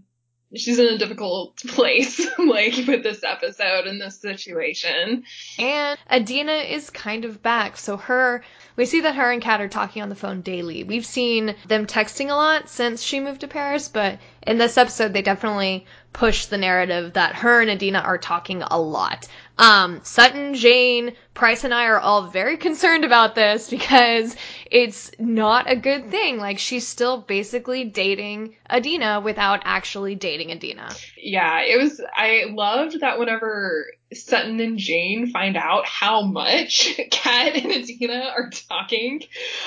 she's 0.56 0.78
in 0.78 0.86
a 0.86 0.98
difficult 0.98 1.56
place, 1.68 2.20
like 2.38 2.74
with 2.86 3.02
this 3.02 3.22
episode 3.24 3.86
and 3.86 4.00
this 4.00 4.20
situation. 4.20 5.24
And 5.58 5.98
Adina 6.10 6.52
is 6.52 6.90
kind 6.90 7.24
of 7.24 7.42
back. 7.42 7.76
So 7.76 7.96
her, 7.96 8.42
we 8.76 8.86
see 8.86 9.00
that 9.02 9.14
her 9.14 9.30
and 9.30 9.42
Kat 9.42 9.60
are 9.60 9.68
talking 9.68 10.02
on 10.02 10.08
the 10.08 10.14
phone 10.14 10.40
daily. 10.40 10.84
We've 10.84 11.06
seen 11.06 11.54
them 11.68 11.86
texting 11.86 12.30
a 12.30 12.34
lot 12.34 12.68
since 12.68 13.02
she 13.02 13.20
moved 13.20 13.42
to 13.42 13.48
Paris, 13.48 13.88
but 13.88 14.18
in 14.46 14.58
this 14.58 14.78
episode, 14.78 15.12
they 15.12 15.22
definitely 15.22 15.86
push 16.12 16.46
the 16.46 16.58
narrative 16.58 17.12
that 17.12 17.36
her 17.36 17.60
and 17.60 17.70
Adina 17.70 17.98
are 17.98 18.18
talking 18.18 18.62
a 18.62 18.80
lot. 18.80 19.28
Um, 19.60 20.00
Sutton, 20.04 20.54
Jane, 20.54 21.12
Price, 21.34 21.64
and 21.64 21.74
I 21.74 21.84
are 21.84 22.00
all 22.00 22.22
very 22.22 22.56
concerned 22.56 23.04
about 23.04 23.34
this 23.34 23.68
because 23.76 24.34
it's 24.70 25.10
not 25.18 25.70
a 25.70 25.76
good 25.76 26.10
thing. 26.10 26.38
Like 26.38 26.58
she's 26.58 26.86
still 26.86 27.20
basically 27.20 27.84
dating 27.84 28.54
Adina 28.68 29.20
without 29.20 29.62
actually 29.64 30.14
dating 30.14 30.52
Adina. 30.52 30.94
Yeah, 31.16 31.62
it 31.62 31.76
was. 31.80 32.00
I 32.14 32.44
loved 32.50 33.00
that 33.00 33.18
whenever 33.18 33.86
Sutton 34.12 34.60
and 34.60 34.78
Jane 34.78 35.30
find 35.30 35.56
out 35.56 35.86
how 35.86 36.22
much 36.22 36.98
Kat 37.10 37.56
and 37.56 37.72
Adina 37.72 38.32
are 38.36 38.50
talking. 38.68 39.22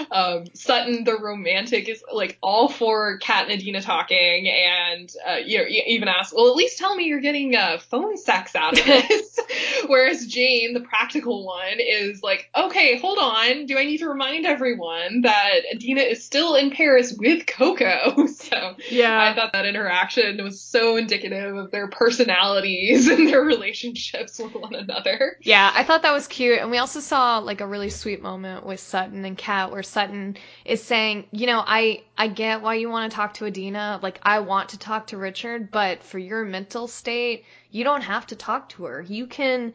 Um, 0.09 0.45
Sutton, 0.53 1.03
the 1.03 1.17
romantic, 1.17 1.89
is 1.89 2.03
like 2.11 2.37
all 2.41 2.69
for 2.69 3.17
Kat 3.17 3.49
and 3.49 3.59
Adina 3.59 3.81
talking, 3.81 4.49
and 4.49 5.11
uh, 5.27 5.35
you 5.35 5.57
know, 5.57 5.65
even 5.67 6.07
asks, 6.07 6.33
"Well, 6.33 6.49
at 6.49 6.55
least 6.55 6.77
tell 6.77 6.95
me 6.95 7.05
you're 7.05 7.19
getting 7.19 7.55
uh, 7.55 7.77
phone 7.89 8.17
sex 8.17 8.55
out 8.55 8.79
of 8.79 8.85
this." 8.85 9.39
Whereas 9.87 10.25
Jane, 10.27 10.73
the 10.73 10.81
practical 10.81 11.45
one, 11.45 11.79
is 11.79 12.23
like, 12.23 12.49
"Okay, 12.55 12.97
hold 12.99 13.17
on. 13.17 13.65
Do 13.65 13.77
I 13.77 13.83
need 13.83 13.97
to 13.97 14.07
remind 14.07 14.45
everyone 14.45 14.92
that 15.21 15.61
Adina 15.73 16.01
is 16.01 16.23
still 16.23 16.55
in 16.55 16.71
Paris 16.71 17.13
with 17.17 17.45
Coco?" 17.45 18.27
so 18.35 18.75
Yeah. 18.89 19.21
I 19.21 19.33
thought 19.35 19.53
that 19.53 19.65
interaction 19.65 20.43
was 20.43 20.61
so 20.61 20.97
indicative 20.97 21.55
of 21.55 21.71
their 21.71 21.87
personalities 21.87 23.07
and 23.09 23.27
their 23.27 23.41
relationships 23.41 24.39
with 24.39 24.53
one 24.53 24.75
another. 24.75 25.37
Yeah, 25.41 25.71
I 25.73 25.83
thought 25.83 26.01
that 26.03 26.13
was 26.13 26.27
cute. 26.27 26.59
And 26.59 26.71
we 26.71 26.77
also 26.77 26.99
saw 26.99 27.39
like 27.39 27.61
a 27.61 27.67
really 27.67 27.89
sweet 27.89 28.21
moment 28.21 28.65
with 28.65 28.79
Sutton 28.79 29.25
and 29.25 29.37
Kat 29.37 29.71
where 29.71 29.83
Sutton 29.83 30.37
is 30.65 30.83
saying, 30.83 31.27
you 31.31 31.47
know, 31.47 31.63
I 31.65 32.03
I 32.17 32.27
get 32.27 32.61
why 32.61 32.75
you 32.75 32.89
want 32.89 33.11
to 33.11 33.15
talk 33.15 33.33
to 33.35 33.45
Adina. 33.45 33.99
Like 34.01 34.19
I 34.23 34.39
want 34.39 34.69
to 34.69 34.79
talk 34.79 35.07
to 35.07 35.17
Richard, 35.17 35.71
but 35.71 36.03
for 36.03 36.19
your 36.19 36.45
mental 36.45 36.87
state, 36.87 37.45
you 37.71 37.83
don't 37.83 38.01
have 38.01 38.27
to 38.27 38.35
talk 38.35 38.69
to 38.69 38.85
her. 38.85 39.01
You 39.01 39.27
can 39.27 39.73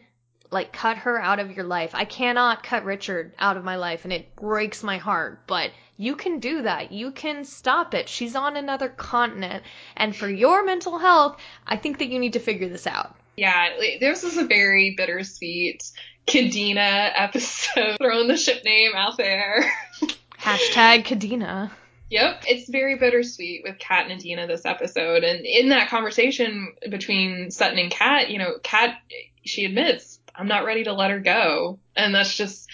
like 0.51 0.73
cut 0.73 0.99
her 0.99 1.21
out 1.21 1.41
of 1.41 1.53
your 1.53 1.65
life. 1.65 1.91
I 1.95 2.05
cannot 2.05 2.63
cut 2.63 2.85
Richard 2.85 3.33
out 3.39 3.57
of 3.57 3.65
my 3.65 3.77
life 3.77 4.05
and 4.05 4.13
it 4.13 4.35
breaks 4.37 4.83
my 4.83 4.99
heart, 4.99 5.41
but 5.47 5.71
you 5.97 6.15
can 6.15 6.39
do 6.39 6.63
that. 6.63 6.93
You 6.93 7.11
can 7.11 7.45
stop 7.45 7.93
it. 7.95 8.09
She's 8.09 8.37
on 8.37 8.57
another 8.57 8.89
continent. 8.89 9.65
And 9.97 10.15
for 10.15 10.29
your 10.29 10.65
mental 10.65 10.99
health, 10.99 11.39
I 11.67 11.77
think 11.77 11.99
that 11.99 12.09
you 12.09 12.19
need 12.19 12.35
to 12.35 12.41
figure 12.41 12.69
this 12.69 12.87
out. 12.87 13.15
Yeah, 13.37 13.69
this 14.01 14.25
is 14.25 14.37
a 14.37 14.45
very 14.45 14.95
bittersweet 14.97 15.85
Kadena 16.27 17.13
episode. 17.15 17.97
Throwing 18.01 18.29
the 18.29 18.37
ship 18.37 18.65
name 18.65 18.93
out 18.95 19.17
there. 19.17 19.71
Hashtag 20.39 21.05
Kadena. 21.05 21.71
Yep, 22.11 22.45
it's 22.47 22.71
very 22.71 22.97
bittersweet 22.97 23.63
with 23.65 23.79
Kat 23.79 24.07
and 24.09 24.19
Adina 24.19 24.47
this 24.47 24.65
episode. 24.65 25.25
And 25.25 25.45
in 25.45 25.69
that 25.71 25.91
conversation 25.91 26.73
between 26.89 27.51
Sutton 27.51 27.79
and 27.79 27.91
Kat, 27.91 28.31
you 28.31 28.39
know, 28.39 28.59
Kat, 28.63 28.97
she 29.45 29.67
admits, 29.67 30.18
I'm 30.39 30.47
not 30.47 30.65
ready 30.65 30.85
to 30.85 30.93
let 30.93 31.11
her 31.11 31.19
go. 31.19 31.81
And 31.97 32.15
that's 32.15 32.35
just, 32.35 32.69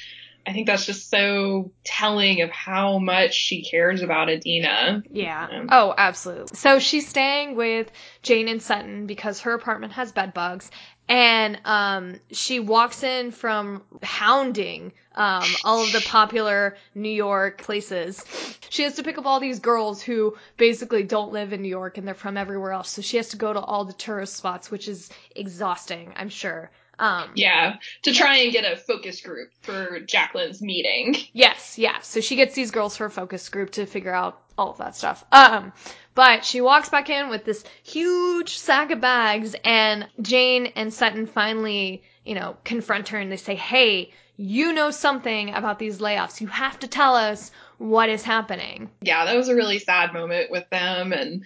I 0.46 0.52
think 0.52 0.66
that's 0.66 0.84
just 0.84 1.08
so 1.08 1.72
telling 1.82 2.42
of 2.42 2.50
how 2.50 2.98
much 2.98 3.32
she 3.32 3.62
cares 3.62 4.02
about 4.02 4.28
Adina. 4.28 5.02
Yeah. 5.10 5.48
Um, 5.50 5.68
Oh, 5.72 5.94
absolutely. 5.96 6.54
So 6.56 6.78
she's 6.78 7.08
staying 7.08 7.56
with 7.56 7.90
Jane 8.22 8.48
and 8.48 8.62
Sutton 8.62 9.06
because 9.06 9.40
her 9.40 9.54
apartment 9.54 9.94
has 9.94 10.12
bed 10.12 10.34
bugs. 10.34 10.70
And 11.08 11.60
um, 11.64 12.20
she 12.32 12.60
walks 12.60 13.02
in 13.02 13.30
from 13.30 13.82
hounding 14.02 14.92
um, 15.14 15.44
all 15.62 15.82
of 15.84 15.92
the 15.92 16.00
popular 16.00 16.76
New 16.94 17.10
York 17.10 17.62
places. 17.62 18.24
She 18.70 18.82
has 18.84 18.94
to 18.96 19.02
pick 19.02 19.18
up 19.18 19.26
all 19.26 19.38
these 19.38 19.60
girls 19.60 20.02
who 20.02 20.36
basically 20.56 21.02
don't 21.02 21.32
live 21.32 21.52
in 21.52 21.62
New 21.62 21.68
York 21.68 21.98
and 21.98 22.06
they're 22.06 22.14
from 22.14 22.36
everywhere 22.36 22.72
else. 22.72 22.90
So 22.90 23.02
she 23.02 23.18
has 23.18 23.28
to 23.28 23.36
go 23.36 23.52
to 23.52 23.60
all 23.60 23.84
the 23.84 23.92
tourist 23.92 24.34
spots, 24.34 24.70
which 24.70 24.88
is 24.88 25.10
exhausting, 25.36 26.12
I'm 26.16 26.30
sure. 26.30 26.70
Um, 26.98 27.30
Yeah, 27.34 27.76
to 28.02 28.12
try 28.12 28.38
and 28.38 28.52
get 28.52 28.64
a 28.70 28.76
focus 28.76 29.20
group 29.20 29.50
for 29.62 30.00
Jacqueline's 30.00 30.62
meeting. 30.62 31.16
Yes, 31.32 31.78
yeah. 31.78 32.00
So 32.00 32.20
she 32.20 32.36
gets 32.36 32.54
these 32.54 32.70
girls 32.70 32.96
for 32.96 33.06
a 33.06 33.10
focus 33.10 33.48
group 33.48 33.70
to 33.72 33.86
figure 33.86 34.14
out 34.14 34.40
all 34.56 34.70
of 34.70 34.78
that 34.78 34.96
stuff. 34.96 35.24
Um, 35.32 35.72
but 36.14 36.44
she 36.44 36.60
walks 36.60 36.88
back 36.88 37.10
in 37.10 37.28
with 37.28 37.44
this 37.44 37.64
huge 37.82 38.56
sack 38.56 38.90
of 38.92 39.00
bags, 39.00 39.56
and 39.64 40.06
Jane 40.22 40.66
and 40.76 40.92
Sutton 40.94 41.26
finally, 41.26 42.04
you 42.24 42.34
know, 42.34 42.56
confront 42.64 43.08
her 43.08 43.18
and 43.18 43.32
they 43.32 43.36
say, 43.36 43.56
"Hey, 43.56 44.12
you 44.36 44.72
know 44.72 44.90
something 44.90 45.52
about 45.52 45.78
these 45.78 45.98
layoffs. 45.98 46.40
You 46.40 46.46
have 46.48 46.78
to 46.80 46.88
tell 46.88 47.16
us 47.16 47.50
what 47.78 48.08
is 48.08 48.22
happening." 48.22 48.90
Yeah, 49.00 49.24
that 49.24 49.36
was 49.36 49.48
a 49.48 49.54
really 49.56 49.80
sad 49.80 50.12
moment 50.12 50.50
with 50.52 50.68
them 50.70 51.12
and 51.12 51.44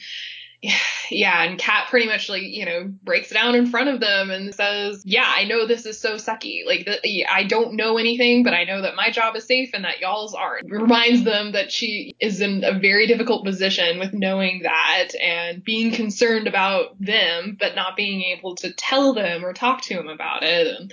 yeah, 1.10 1.42
and 1.44 1.58
Kat 1.58 1.86
pretty 1.88 2.06
much 2.06 2.28
like, 2.28 2.42
you 2.42 2.64
know, 2.64 2.92
breaks 3.02 3.30
down 3.30 3.54
in 3.54 3.66
front 3.66 3.88
of 3.88 4.00
them 4.00 4.30
and 4.30 4.52
says, 4.54 5.02
"Yeah, 5.06 5.24
I 5.26 5.44
know 5.44 5.66
this 5.66 5.86
is 5.86 6.00
so 6.00 6.14
sucky. 6.16 6.66
Like 6.66 6.84
the, 6.84 7.26
I 7.26 7.44
don't 7.44 7.74
know 7.74 7.96
anything, 7.96 8.42
but 8.42 8.54
I 8.54 8.64
know 8.64 8.82
that 8.82 8.96
my 8.96 9.10
job 9.10 9.36
is 9.36 9.44
safe 9.44 9.70
and 9.72 9.84
that 9.84 10.00
y'all's 10.00 10.34
aren't." 10.34 10.70
Reminds 10.70 11.22
them 11.24 11.52
that 11.52 11.70
she 11.70 12.14
is 12.20 12.40
in 12.40 12.64
a 12.64 12.78
very 12.78 13.06
difficult 13.06 13.44
position 13.44 13.98
with 13.98 14.12
knowing 14.12 14.62
that 14.62 15.10
and 15.22 15.62
being 15.62 15.92
concerned 15.92 16.48
about 16.48 16.98
them, 17.00 17.56
but 17.58 17.76
not 17.76 17.96
being 17.96 18.22
able 18.36 18.56
to 18.56 18.72
tell 18.72 19.14
them 19.14 19.44
or 19.44 19.52
talk 19.52 19.82
to 19.82 19.94
them 19.94 20.08
about 20.08 20.42
it. 20.42 20.66
And 20.66 20.92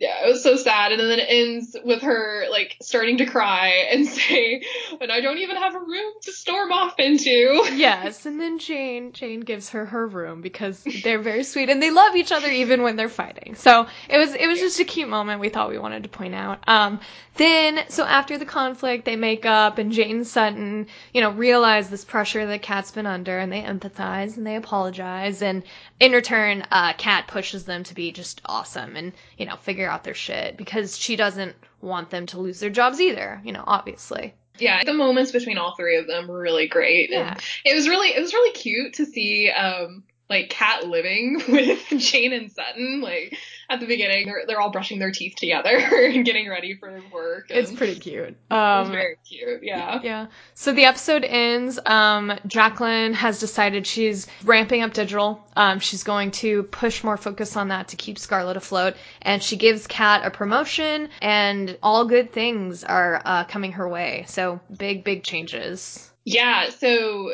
yeah, 0.00 0.24
it 0.24 0.28
was 0.28 0.42
so 0.42 0.56
sad. 0.56 0.92
And 0.92 1.00
then 1.00 1.18
it 1.18 1.26
ends 1.28 1.76
with 1.84 2.02
her 2.02 2.46
like 2.50 2.76
starting 2.82 3.18
to 3.18 3.26
cry 3.26 3.86
and 3.90 4.06
say, 4.08 4.62
"And 5.00 5.10
I 5.10 5.20
don't 5.20 5.38
even 5.38 5.56
have 5.56 5.74
a 5.74 5.80
room 5.80 6.12
to 6.22 6.32
storm 6.32 6.72
off 6.72 6.98
into." 6.98 7.62
Yes, 7.74 8.24
and 8.24 8.40
then 8.40 8.58
Jane 8.58 9.12
Jane 9.12 9.40
gives 9.40 9.70
her 9.70 9.84
her 9.84 10.06
room 10.06 10.40
because 10.40 10.84
they're 11.02 11.20
very 11.20 11.42
sweet 11.42 11.68
and 11.68 11.82
they 11.82 11.90
love 11.90 12.14
each 12.14 12.32
other 12.32 12.48
even 12.48 12.82
when 12.82 12.96
they're 12.96 13.08
fighting. 13.08 13.56
So 13.56 13.86
it 14.08 14.16
was 14.16 14.34
it 14.34 14.46
was 14.46 14.60
just 14.60 14.80
a 14.80 14.84
cute 14.84 15.08
moment 15.08 15.40
we 15.40 15.48
thought 15.48 15.70
we 15.70 15.78
wanted 15.78 16.04
to 16.04 16.08
point 16.08 16.34
out. 16.34 16.60
Um, 16.68 17.00
then 17.36 17.80
so 17.88 18.04
after 18.04 18.38
the 18.38 18.46
conflict, 18.46 19.04
they 19.04 19.16
make 19.16 19.44
up 19.44 19.78
and 19.78 19.92
Jane 19.92 20.24
Sutton, 20.24 20.86
you 21.12 21.20
know, 21.20 21.30
realize 21.30 21.90
this 21.90 22.04
pressure 22.04 22.46
that 22.46 22.62
Kat's 22.62 22.92
been 22.92 23.06
under 23.06 23.38
and 23.38 23.52
they 23.52 23.62
empathize 23.62 24.36
and 24.36 24.46
they 24.46 24.56
apologize 24.56 25.42
and 25.42 25.62
in 26.00 26.12
return, 26.12 26.64
uh, 26.70 26.92
Kat 26.94 27.26
pushes 27.26 27.64
them 27.64 27.82
to 27.84 27.94
be 27.94 28.12
just 28.12 28.40
awesome 28.46 28.96
and 28.96 29.12
you 29.36 29.46
know 29.46 29.56
figure 29.56 29.83
out 29.90 30.04
their 30.04 30.14
shit 30.14 30.56
because 30.56 30.96
she 30.96 31.16
doesn't 31.16 31.54
want 31.80 32.10
them 32.10 32.26
to 32.26 32.40
lose 32.40 32.60
their 32.60 32.70
jobs 32.70 33.00
either. 33.00 33.40
You 33.44 33.52
know, 33.52 33.64
obviously. 33.66 34.34
Yeah, 34.58 34.82
the 34.84 34.94
moments 34.94 35.32
between 35.32 35.58
all 35.58 35.74
three 35.74 35.96
of 35.96 36.06
them 36.06 36.28
were 36.28 36.38
really 36.38 36.68
great. 36.68 37.10
Yeah. 37.10 37.32
And 37.32 37.42
it 37.64 37.74
was 37.74 37.88
really 37.88 38.08
it 38.08 38.20
was 38.20 38.32
really 38.32 38.52
cute 38.52 38.94
to 38.94 39.06
see 39.06 39.50
um 39.50 40.04
like 40.28 40.48
Kat 40.48 40.86
living 40.86 41.42
with 41.48 41.80
Jane 41.98 42.32
and 42.32 42.50
Sutton. 42.50 43.00
Like 43.00 43.36
at 43.68 43.80
the 43.80 43.86
beginning, 43.86 44.26
they're 44.26 44.44
they're 44.46 44.60
all 44.60 44.70
brushing 44.70 44.98
their 44.98 45.10
teeth 45.10 45.34
together 45.36 45.70
and 45.76 46.24
getting 46.24 46.48
ready 46.48 46.74
for 46.74 47.02
work. 47.12 47.46
It's 47.50 47.72
pretty 47.72 47.98
cute. 47.98 48.36
Um, 48.50 48.90
very 48.90 49.16
cute. 49.28 49.62
Yeah. 49.62 50.00
Yeah. 50.02 50.26
So 50.54 50.72
the 50.72 50.84
episode 50.84 51.24
ends. 51.24 51.78
Um, 51.84 52.32
Jacqueline 52.46 53.14
has 53.14 53.40
decided 53.40 53.86
she's 53.86 54.26
ramping 54.44 54.82
up 54.82 54.92
digital. 54.92 55.44
Um, 55.56 55.78
she's 55.78 56.02
going 56.02 56.30
to 56.32 56.64
push 56.64 57.04
more 57.04 57.16
focus 57.16 57.56
on 57.56 57.68
that 57.68 57.88
to 57.88 57.96
keep 57.96 58.18
Scarlet 58.18 58.56
afloat. 58.56 58.94
And 59.22 59.42
she 59.42 59.56
gives 59.56 59.86
Kat 59.86 60.24
a 60.24 60.30
promotion, 60.30 61.08
and 61.20 61.78
all 61.82 62.06
good 62.06 62.32
things 62.32 62.84
are 62.84 63.20
uh, 63.24 63.44
coming 63.44 63.72
her 63.72 63.88
way. 63.88 64.24
So 64.28 64.60
big, 64.76 65.04
big 65.04 65.22
changes. 65.22 66.10
Yeah, 66.24 66.70
so 66.70 67.32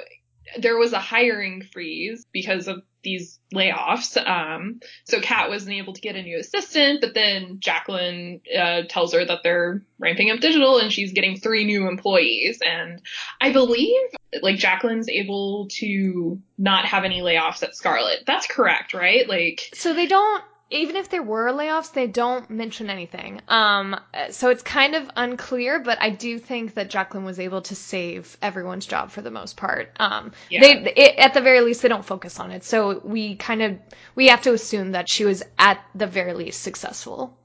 there 0.59 0.77
was 0.77 0.93
a 0.93 0.99
hiring 0.99 1.63
freeze 1.63 2.27
because 2.33 2.69
of 2.69 2.83
these 3.03 3.39
layoffs. 3.55 4.17
Um, 4.17 4.81
so 5.05 5.21
Kat 5.21 5.49
wasn't 5.49 5.75
able 5.75 5.95
to 5.95 6.01
get 6.01 6.17
a 6.17 6.23
new 6.23 6.39
assistant, 6.39 7.01
but 7.01 7.15
then 7.15 7.59
Jacqueline 7.61 8.41
uh, 8.57 8.83
tells 8.89 9.15
her 9.15 9.25
that 9.25 9.41
they're 9.43 9.83
ramping 9.99 10.31
up 10.31 10.41
digital 10.41 10.79
and 10.79 10.93
she's 10.93 11.13
getting 11.13 11.39
three 11.39 11.65
new 11.65 11.89
employees. 11.89 12.59
And 12.65 13.01
I 13.41 13.53
believe 13.53 14.01
like 14.43 14.59
Jacqueline's 14.59 15.09
able 15.09 15.69
to 15.73 16.41
not 16.59 16.85
have 16.85 17.05
any 17.05 17.21
layoffs 17.21 17.63
at 17.63 17.75
Scarlet. 17.75 18.25
That's 18.27 18.47
correct, 18.47 18.95
right? 18.95 19.29
Like, 19.29 19.71
So 19.75 19.95
they 19.95 20.07
don't. 20.07 20.45
Even 20.71 20.97
if 20.97 21.09
there 21.09 21.23
were 21.23 21.51
layoffs, 21.51 21.93
they 21.93 22.07
don't 22.07 22.49
mention 22.49 22.91
anything. 22.91 23.41
Um, 23.49 23.99
so 24.31 24.51
it's 24.51 24.63
kind 24.63 24.95
of 24.95 25.11
unclear, 25.17 25.81
but 25.81 25.99
I 26.01 26.11
do 26.11 26.39
think 26.39 26.75
that 26.75 26.91
Jacqueline 26.91 27.25
was 27.25 27.41
able 27.41 27.63
to 27.63 27.75
save 27.75 28.37
everyone's 28.41 28.87
job 28.87 29.11
for 29.11 29.21
the 29.21 29.31
most 29.33 29.57
part. 29.57 29.91
Um, 29.99 30.33
Yeah. 30.49 30.61
they 30.61 30.93
it, 30.97 31.19
at 31.19 31.35
the 31.35 31.41
very 31.41 31.61
least 31.61 31.83
they 31.83 31.89
don't 31.89 32.05
focus 32.05 32.39
on 32.39 32.53
it, 32.53 32.63
so 32.63 33.01
we 33.03 33.35
kind 33.35 33.63
of 33.63 33.79
we 34.15 34.29
have 34.29 34.43
to 34.43 34.53
assume 34.53 34.93
that 34.93 35.09
she 35.09 35.25
was 35.25 35.43
at 35.59 35.85
the 35.95 36.07
very 36.07 36.35
least 36.35 36.63
successful. 36.63 37.37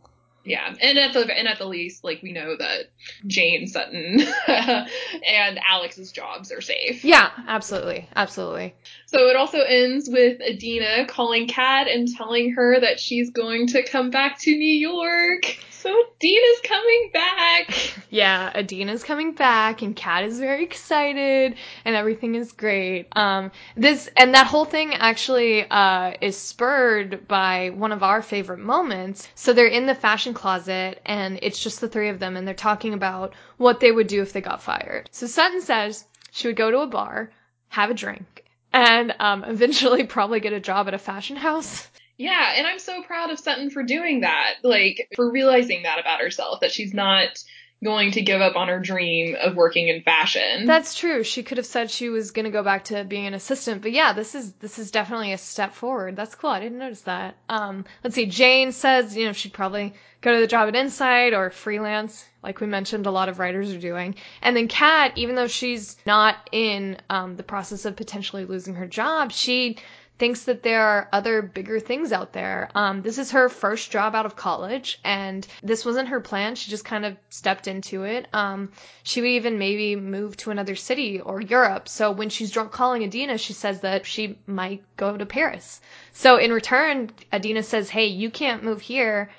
Yeah, 0.45 0.73
and 0.79 0.97
at 0.99 1.13
the 1.13 1.21
and 1.21 1.47
at 1.47 1.57
the 1.57 1.65
least, 1.65 2.03
like 2.03 2.21
we 2.21 2.31
know 2.31 2.55
that 2.55 2.91
Jane 3.25 3.67
Sutton 3.67 4.21
and 4.47 5.59
Alex's 5.67 6.11
jobs 6.11 6.51
are 6.51 6.61
safe. 6.61 7.03
Yeah, 7.03 7.31
absolutely, 7.47 8.07
absolutely. 8.15 8.75
So 9.07 9.27
it 9.27 9.35
also 9.35 9.59
ends 9.61 10.07
with 10.07 10.39
Adina 10.41 11.07
calling 11.07 11.47
Kat 11.47 11.87
and 11.87 12.07
telling 12.07 12.53
her 12.53 12.79
that 12.79 12.99
she's 12.99 13.31
going 13.31 13.67
to 13.67 13.83
come 13.83 14.11
back 14.11 14.39
to 14.41 14.51
New 14.51 14.65
York. 14.65 15.57
So 15.85 15.93
Dina's 16.19 16.61
coming 16.63 17.11
back. 17.13 17.69
Yeah, 18.09 18.51
Adina's 18.55 19.03
coming 19.03 19.33
back 19.33 19.81
and 19.81 19.93
Kat 19.95 20.23
is 20.23 20.39
very 20.39 20.63
excited 20.63 21.55
and 21.83 21.95
everything 21.95 22.33
is 22.33 22.53
great. 22.53 23.07
Um 23.15 23.51
this 23.75 24.09
and 24.17 24.33
that 24.33 24.47
whole 24.47 24.65
thing 24.65 24.95
actually 24.95 25.69
uh 25.69 26.13
is 26.21 26.37
spurred 26.37 27.27
by 27.27 27.69
one 27.69 27.91
of 27.91 28.01
our 28.01 28.23
favorite 28.23 28.59
moments. 28.59 29.27
So 29.35 29.53
they're 29.53 29.67
in 29.67 29.85
the 29.85 29.93
fashion 29.93 30.33
closet 30.33 31.01
and 31.05 31.37
it's 31.43 31.61
just 31.61 31.81
the 31.81 31.89
three 31.89 32.09
of 32.09 32.17
them 32.17 32.35
and 32.35 32.47
they're 32.47 32.55
talking 32.55 32.93
about 32.95 33.33
what 33.57 33.79
they 33.79 33.91
would 33.91 34.07
do 34.07 34.23
if 34.23 34.33
they 34.33 34.41
got 34.41 34.63
fired. 34.63 35.09
So 35.11 35.27
Sutton 35.27 35.61
says 35.61 36.05
she 36.31 36.47
would 36.47 36.55
go 36.55 36.71
to 36.71 36.79
a 36.79 36.87
bar, 36.87 37.31
have 37.67 37.91
a 37.91 37.93
drink, 37.93 38.45
and 38.73 39.13
um 39.19 39.43
eventually 39.43 40.03
probably 40.17 40.39
get 40.39 40.53
a 40.53 40.59
job 40.59 40.87
at 40.87 40.95
a 40.95 40.97
fashion 41.11 41.35
house. 41.35 41.87
Yeah, 42.17 42.53
and 42.55 42.65
I'm 42.65 42.79
so 42.79 43.03
proud 43.03 43.29
of 43.29 43.39
Sutton 43.39 43.69
for 43.69 43.83
doing 43.83 44.21
that. 44.21 44.55
Like, 44.63 45.09
for 45.15 45.29
realizing 45.29 45.83
that 45.83 45.99
about 45.99 46.21
herself, 46.21 46.61
that 46.61 46.71
she's 46.71 46.93
not 46.93 47.43
going 47.83 48.11
to 48.11 48.21
give 48.21 48.41
up 48.41 48.55
on 48.55 48.69
her 48.69 48.79
dream 48.79 49.35
of 49.39 49.55
working 49.55 49.89
in 49.89 50.01
fashion. 50.01 50.65
That's 50.65 50.95
true. 50.95 51.23
She 51.23 51.43
could 51.43 51.57
have 51.57 51.65
said 51.65 51.91
she 51.91 52.09
was 52.09 52.31
going 52.31 52.45
to 52.45 52.51
go 52.51 52.63
back 52.63 52.85
to 52.85 53.03
being 53.03 53.25
an 53.27 53.33
assistant, 53.33 53.81
but 53.81 53.91
yeah, 53.91 54.13
this 54.13 54.33
is 54.33 54.53
this 54.53 54.79
is 54.79 54.91
definitely 54.91 55.33
a 55.33 55.37
step 55.37 55.73
forward. 55.73 56.15
That's 56.15 56.35
cool. 56.35 56.49
I 56.49 56.61
didn't 56.61 56.79
notice 56.79 57.01
that. 57.01 57.35
Um, 57.49 57.85
let's 58.03 58.15
see. 58.15 58.25
Jane 58.25 58.71
says, 58.71 59.15
you 59.15 59.25
know, 59.25 59.33
she'd 59.33 59.53
probably 59.53 59.93
go 60.21 60.33
to 60.33 60.39
the 60.39 60.47
job 60.47 60.67
at 60.67 60.75
Incite 60.75 61.33
or 61.33 61.51
freelance, 61.51 62.25
like 62.41 62.59
we 62.59 62.67
mentioned, 62.67 63.05
a 63.05 63.11
lot 63.11 63.29
of 63.29 63.39
writers 63.39 63.71
are 63.73 63.79
doing. 63.79 64.15
And 64.41 64.55
then 64.55 64.67
Kat, 64.67 65.13
even 65.15 65.35
though 65.35 65.47
she's 65.47 65.97
not 66.05 66.49
in 66.51 66.97
um, 67.09 67.35
the 67.35 67.43
process 67.43 67.85
of 67.85 67.95
potentially 67.95 68.45
losing 68.45 68.75
her 68.75 68.87
job, 68.87 69.31
she 69.31 69.77
thinks 70.17 70.43
that 70.43 70.63
there 70.63 70.81
are 70.81 71.09
other 71.11 71.41
bigger 71.41 71.79
things 71.79 72.13
out 72.13 72.31
there. 72.31 72.69
Um, 72.73 73.01
this 73.01 73.17
is 73.17 73.31
her 73.31 73.49
first 73.49 73.91
job 73.91 74.15
out 74.15 74.25
of 74.25 74.35
college, 74.35 74.99
and 75.03 75.45
this 75.61 75.85
wasn't 75.85 76.09
her 76.09 76.21
plan. 76.21 76.55
She 76.55 76.71
just 76.71 76.85
kind 76.85 77.05
of 77.05 77.17
stepped 77.29 77.67
into 77.67 78.03
it. 78.03 78.27
Um, 78.33 78.71
she 79.03 79.21
would 79.21 79.29
even 79.31 79.59
maybe 79.59 79.95
move 79.95 80.37
to 80.37 80.51
another 80.51 80.75
city 80.75 81.19
or 81.19 81.41
Europe. 81.41 81.89
So 81.89 82.11
when 82.11 82.29
she's 82.29 82.51
drunk 82.51 82.71
calling 82.71 83.01
Adena, 83.01 83.39
she 83.39 83.53
says 83.53 83.81
that 83.81 84.05
she 84.05 84.37
might 84.47 84.83
go 84.95 85.15
to 85.17 85.25
Paris. 85.25 85.81
So 86.13 86.37
in 86.37 86.51
return, 86.53 87.11
Adena 87.33 87.63
says, 87.63 87.89
"Hey, 87.89 88.07
you 88.07 88.29
can't 88.29 88.63
move 88.63 88.81
here, 88.81 89.29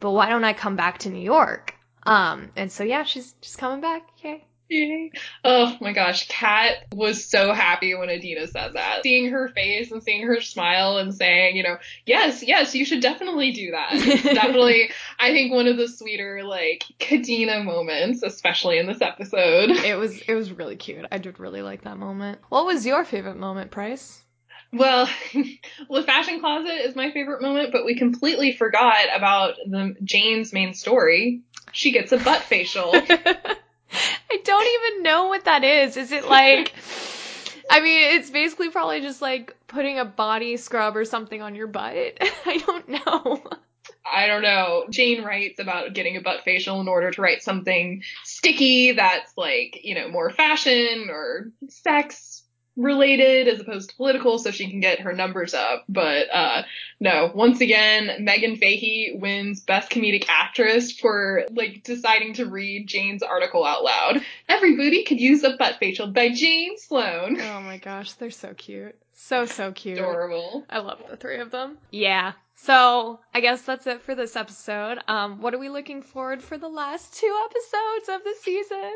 but 0.00 0.12
why 0.12 0.28
don't 0.28 0.44
I 0.44 0.54
come 0.54 0.76
back 0.76 0.98
to 0.98 1.10
New 1.10 1.22
York?" 1.22 1.74
Um, 2.04 2.50
and 2.56 2.70
so 2.72 2.84
yeah, 2.84 3.04
she's 3.04 3.34
just 3.40 3.58
coming 3.58 3.80
back. 3.80 4.02
Yay. 4.22 4.44
Yay. 4.68 5.12
Oh 5.44 5.76
my 5.80 5.92
gosh, 5.92 6.26
Kat 6.28 6.86
was 6.92 7.24
so 7.24 7.52
happy 7.52 7.94
when 7.94 8.08
Adena 8.08 8.48
said 8.48 8.72
that. 8.74 9.02
Seeing 9.02 9.30
her 9.30 9.48
face 9.48 9.92
and 9.92 10.02
seeing 10.02 10.26
her 10.26 10.40
smile 10.40 10.98
and 10.98 11.14
saying, 11.14 11.56
you 11.56 11.62
know, 11.62 11.76
yes, 12.04 12.42
yes, 12.42 12.74
you 12.74 12.84
should 12.84 13.00
definitely 13.00 13.52
do 13.52 13.70
that. 13.70 13.90
It's 13.92 14.22
definitely, 14.34 14.90
I 15.20 15.30
think, 15.30 15.52
one 15.52 15.68
of 15.68 15.76
the 15.76 15.88
sweeter, 15.88 16.42
like, 16.44 16.84
Kadena 16.98 17.64
moments, 17.64 18.22
especially 18.22 18.78
in 18.78 18.86
this 18.86 19.00
episode. 19.00 19.70
It 19.70 19.96
was 19.96 20.20
it 20.20 20.34
was 20.34 20.50
really 20.50 20.76
cute. 20.76 21.06
I 21.12 21.18
did 21.18 21.38
really 21.38 21.62
like 21.62 21.82
that 21.82 21.96
moment. 21.96 22.40
What 22.48 22.66
was 22.66 22.84
your 22.84 23.04
favorite 23.04 23.36
moment, 23.36 23.70
Price? 23.70 24.22
Well, 24.72 25.08
the 25.32 26.02
fashion 26.02 26.40
closet 26.40 26.86
is 26.86 26.96
my 26.96 27.12
favorite 27.12 27.40
moment, 27.40 27.70
but 27.72 27.84
we 27.84 27.96
completely 27.96 28.52
forgot 28.52 29.06
about 29.14 29.54
the 29.64 29.94
Jane's 30.02 30.52
main 30.52 30.74
story. 30.74 31.42
She 31.72 31.92
gets 31.92 32.12
a 32.12 32.18
butt 32.18 32.42
facial. 32.42 32.94
I 34.30 34.38
don't 34.44 34.92
even 34.92 35.02
know 35.02 35.26
what 35.26 35.44
that 35.44 35.64
is. 35.64 35.96
Is 35.96 36.12
it 36.12 36.26
like 36.28 36.74
I 37.70 37.80
mean, 37.80 38.18
it's 38.18 38.30
basically 38.30 38.70
probably 38.70 39.00
just 39.00 39.20
like 39.20 39.56
putting 39.66 39.98
a 39.98 40.04
body 40.04 40.56
scrub 40.56 40.96
or 40.96 41.04
something 41.04 41.42
on 41.42 41.54
your 41.54 41.66
butt. 41.66 41.94
I 42.46 42.62
don't 42.64 42.88
know. 42.88 43.42
I 44.10 44.26
don't 44.28 44.42
know. 44.42 44.84
Jane 44.90 45.24
writes 45.24 45.58
about 45.58 45.92
getting 45.92 46.16
a 46.16 46.20
butt 46.20 46.42
facial 46.44 46.80
in 46.80 46.88
order 46.88 47.10
to 47.10 47.20
write 47.20 47.42
something 47.42 48.02
sticky 48.24 48.92
that's 48.92 49.32
like, 49.36 49.80
you 49.82 49.94
know, 49.94 50.08
more 50.08 50.30
fashion 50.30 51.08
or 51.10 51.50
sex 51.68 52.35
related 52.76 53.48
as 53.48 53.60
opposed 53.60 53.90
to 53.90 53.96
political 53.96 54.38
so 54.38 54.50
she 54.50 54.70
can 54.70 54.80
get 54.80 55.00
her 55.00 55.12
numbers 55.12 55.54
up. 55.54 55.84
But 55.88 56.28
uh 56.32 56.62
no, 57.00 57.30
once 57.34 57.60
again, 57.60 58.26
Meghann 58.26 58.58
Fahy 58.58 59.18
wins 59.18 59.60
best 59.60 59.90
comedic 59.90 60.26
actress 60.28 60.92
for 60.92 61.44
like 61.50 61.82
deciding 61.82 62.34
to 62.34 62.46
read 62.46 62.86
Jane's 62.86 63.22
article 63.22 63.64
out 63.64 63.84
loud. 63.84 64.22
Everybody 64.48 65.04
could 65.04 65.20
use 65.20 65.42
a 65.44 65.56
butt 65.56 65.76
facial 65.78 66.08
by 66.08 66.30
Jane 66.30 66.78
Sloan. 66.78 67.40
Oh 67.40 67.60
my 67.60 67.78
gosh, 67.78 68.12
they're 68.14 68.30
so 68.30 68.54
cute. 68.54 68.96
So 69.14 69.46
so 69.46 69.72
cute. 69.72 69.98
Adorable. 69.98 70.64
I 70.68 70.78
love 70.78 71.02
the 71.08 71.16
three 71.16 71.38
of 71.38 71.50
them. 71.50 71.78
Yeah. 71.90 72.32
So 72.58 73.20
I 73.34 73.40
guess 73.40 73.62
that's 73.62 73.86
it 73.86 74.00
for 74.02 74.14
this 74.14 74.34
episode. 74.34 74.98
Um, 75.08 75.40
what 75.42 75.54
are 75.54 75.58
we 75.58 75.68
looking 75.68 76.02
forward 76.02 76.42
for 76.42 76.56
the 76.56 76.68
last 76.68 77.14
two 77.14 77.36
episodes 77.44 78.08
of 78.08 78.24
the 78.24 78.34
season? 78.42 78.92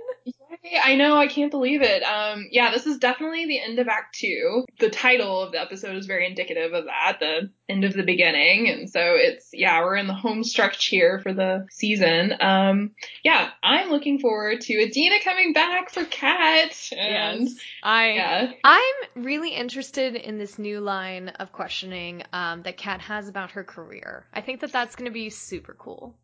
Yay, 0.65 0.81
I 0.83 0.97
know, 0.97 1.17
I 1.17 1.27
can't 1.27 1.51
believe 1.51 1.83
it. 1.83 2.03
Um, 2.03 2.47
yeah, 2.51 2.71
this 2.73 2.87
is 2.87 2.99
definitely 2.99 3.47
the 3.47 3.61
end 3.61 3.79
of 3.79 3.87
Act 3.87 4.17
Two. 4.19 4.65
The 4.79 4.89
title 4.91 5.43
of 5.43 5.53
the 5.53 5.61
episode 5.61 5.97
is 5.97 6.07
very 6.07 6.27
indicative 6.27 6.73
of 6.73 6.87
that, 6.87 7.19
the 7.21 7.51
end 7.69 7.85
of 7.85 7.93
the 7.93 8.03
beginning, 8.03 8.69
and 8.69 8.91
so 8.91 9.01
it's 9.17 9.51
yeah, 9.53 9.81
we're 9.83 9.97
in 9.97 10.07
the 10.07 10.15
home 10.15 10.43
stretch 10.43 10.87
here 10.87 11.21
for 11.23 11.33
the 11.33 11.67
season. 11.71 12.35
Um, 12.41 12.93
yeah, 13.23 13.51
I'm 13.63 13.91
looking 13.91 14.19
forward 14.21 14.63
to 14.63 14.75
Adena 14.75 15.23
coming 15.23 15.53
back 15.53 15.91
for 15.91 16.05
Kat. 16.05 16.75
And, 16.97 17.43
Yes. 17.43 17.55
I 17.83 18.13
Yeah. 18.13 18.53
I'm 18.65 19.23
really 19.23 19.51
interested 19.51 20.15
in 20.17 20.39
this 20.39 20.59
new 20.59 20.81
line 20.81 21.29
of 21.29 21.53
questioning 21.53 22.23
um, 22.33 22.63
that 22.63 22.77
Kat 22.77 23.01
has 23.03 23.29
about 23.29 23.50
her 23.51 23.65
career. 23.65 24.27
I 24.33 24.41
think 24.41 24.61
that 24.61 24.73
that's 24.73 24.97
going 24.97 25.11
to 25.11 25.15
be 25.15 25.31
super 25.31 25.75
cool. 25.79 26.17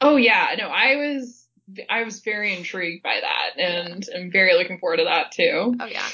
Oh 0.00 0.16
yeah, 0.16 0.54
no, 0.58 0.68
I 0.68 0.96
was 0.96 1.46
I 1.88 2.04
was 2.04 2.20
very 2.20 2.54
intrigued 2.54 3.02
by 3.02 3.20
that, 3.20 3.58
and 3.60 4.06
I'm 4.14 4.30
very 4.30 4.54
looking 4.54 4.78
forward 4.78 4.98
to 4.98 5.04
that 5.04 5.32
too. 5.32 5.74
Oh 5.80 5.86
yeah. 5.86 6.08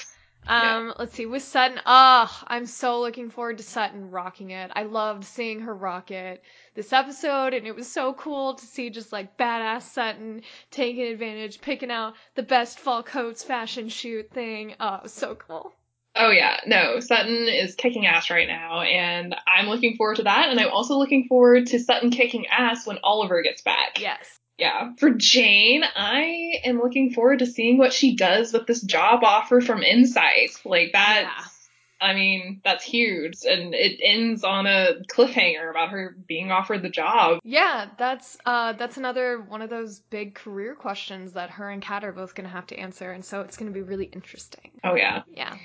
Um, 0.47 0.95
let's 0.99 1.15
see, 1.15 1.27
with 1.27 1.43
Sutton, 1.43 1.81
oh, 1.85 2.43
I'm 2.47 2.65
so 2.65 3.01
looking 3.01 3.31
forward 3.31 3.59
to 3.59 3.63
Sutton 3.63 4.11
rocking 4.11 4.51
it. 4.51 4.71
I 4.75 4.85
loved 4.85 5.25
seeing 5.25 5.61
her 5.61 5.75
rock 5.75 6.11
it 6.11 6.43
this 6.75 6.93
episode, 6.93 7.53
and 7.53 7.67
it 7.67 7.77
was 7.77 7.93
so 7.93 8.15
cool 8.15 8.55
to 8.55 8.65
see 8.65 8.91
just 8.91 9.13
like 9.13 9.37
badass 9.37 9.83
Sutton 9.83 10.43
taking 10.71 11.03
advantage, 11.03 11.61
picking 11.61 11.91
out 11.91 12.15
the 12.35 12.43
best 12.43 12.81
fall 12.81 13.03
coats 13.03 13.45
fashion 13.45 13.89
shoot 13.89 14.31
thing. 14.31 14.75
Oh, 14.81 14.95
it 14.95 15.03
was 15.03 15.13
so 15.13 15.35
cool. 15.35 15.73
Oh 16.17 16.31
yeah, 16.31 16.61
no, 16.67 17.01
Sutton 17.01 17.49
is 17.49 17.75
kicking 17.77 18.07
ass 18.07 18.31
right 18.31 18.49
now, 18.49 18.81
and 18.81 19.35
I'm 19.47 19.69
looking 19.69 19.97
forward 19.97 20.17
to 20.17 20.25
that, 20.25 20.49
and 20.51 20.59
I'm 20.59 20.71
also 20.71 20.97
looking 20.97 21.27
forward 21.29 21.69
to 21.69 21.79
Sutton 21.79 22.11
kicking 22.11 22.47
ass 22.49 22.87
when 22.87 22.99
Oliver 23.05 23.43
gets 23.43 23.63
back. 23.63 24.01
Yes. 24.01 24.39
Yeah. 24.59 24.93
For 24.99 25.11
Jane, 25.11 25.83
I 25.97 26.61
am 26.65 26.79
looking 26.79 27.13
forward 27.13 27.39
to 27.39 27.47
seeing 27.47 27.79
what 27.79 27.95
she 27.95 28.15
does 28.15 28.53
with 28.53 28.67
this 28.67 28.83
job 28.83 29.25
offer 29.25 29.63
from 29.63 29.83
Incite. 29.83 30.51
Like 30.67 30.91
that's 30.93 31.61
I 32.01 32.15
mean, 32.15 32.61
that's 32.65 32.83
huge. 32.83 33.39
And 33.45 33.75
it 33.75 34.01
ends 34.03 34.43
on 34.43 34.67
a 34.67 35.03
cliffhanger 35.11 35.71
about 35.71 35.91
her 35.91 36.17
being 36.27 36.51
offered 36.51 36.83
the 36.83 36.89
job. 36.89 37.41
Yeah, 37.45 37.89
that's 37.99 38.39
uh 38.47 38.73
that's 38.75 38.97
another 38.97 39.41
one 39.41 39.63
of 39.63 39.71
those 39.71 40.01
big 40.01 40.35
career 40.35 40.75
questions 40.75 41.33
that 41.33 41.51
her 41.51 41.69
and 41.71 41.83
Kat 41.83 42.05
are 42.05 42.13
both 42.13 42.35
gonna 42.35 42.49
have 42.49 42.67
to 42.69 42.79
answer, 42.79 43.13
and 43.13 43.25
so 43.25 43.43
it's 43.43 43.57
gonna 43.57 43.71
be 43.71 43.83
really 43.83 44.07
interesting. 44.07 44.71
Oh 44.83 44.95
yeah. 44.95 45.23
Yeah. 45.35 45.57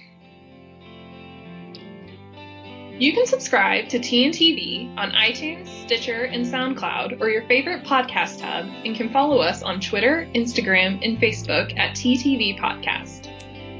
You 2.97 3.11
can 3.11 3.25
subscribe 3.25 3.89
to 3.89 3.99
TNTV 3.99 4.97
on 4.97 5.11
iTunes, 5.11 5.67
Stitcher, 5.83 6.23
and 6.23 6.45
SoundCloud, 6.45 7.19
or 7.19 7.29
your 7.29 7.41
favorite 7.41 7.83
podcast 7.83 8.39
hub, 8.39 8.67
and 8.85 8.95
can 8.95 9.09
follow 9.09 9.39
us 9.39 9.61
on 9.63 9.81
Twitter, 9.81 10.29
Instagram, 10.33 11.03
and 11.03 11.19
Facebook 11.19 11.77
at 11.77 11.93
TTV 11.93 12.57
Podcast. 12.57 13.29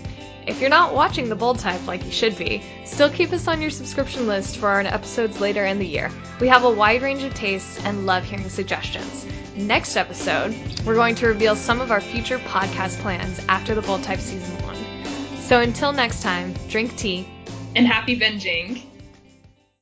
If 0.48 0.60
you're 0.62 0.70
not 0.70 0.94
watching 0.94 1.30
The 1.30 1.36
Bold 1.36 1.60
Type 1.60 1.86
like 1.86 2.04
you 2.06 2.12
should 2.12 2.38
be, 2.38 2.64
still 2.86 3.10
keep 3.10 3.32
us 3.32 3.48
on 3.48 3.62
your 3.62 3.70
subscription 3.70 4.28
list 4.28 4.58
for 4.58 4.68
our 4.70 4.82
episodes 4.82 5.40
later 5.40 5.66
in 5.66 5.80
the 5.80 5.88
year. 5.88 6.12
We 6.40 6.48
have 6.48 6.64
a 6.64 6.70
wide 6.70 7.02
range 7.02 7.24
of 7.24 7.34
tastes 7.34 7.84
and 7.86 8.06
love 8.06 8.24
hearing 8.24 8.50
suggestions. 8.50 9.26
Next 9.56 9.96
episode, 9.98 10.56
we're 10.86 10.96
going 10.96 11.16
to 11.16 11.28
reveal 11.28 11.56
some 11.56 11.82
of 11.82 11.92
our 11.92 12.02
future 12.02 12.40
podcast 12.40 12.98
plans 13.00 13.40
after 13.50 13.76
The 13.76 13.82
Bold 13.82 14.04
Type 14.04 14.20
Season 14.20 14.56
1. 14.64 14.76
So 15.42 15.62
until 15.62 15.92
next 15.92 16.22
time, 16.22 16.54
drink 16.68 16.96
tea, 16.96 17.28
And 17.76 17.86
happy 17.86 18.20
binging! 18.20 18.89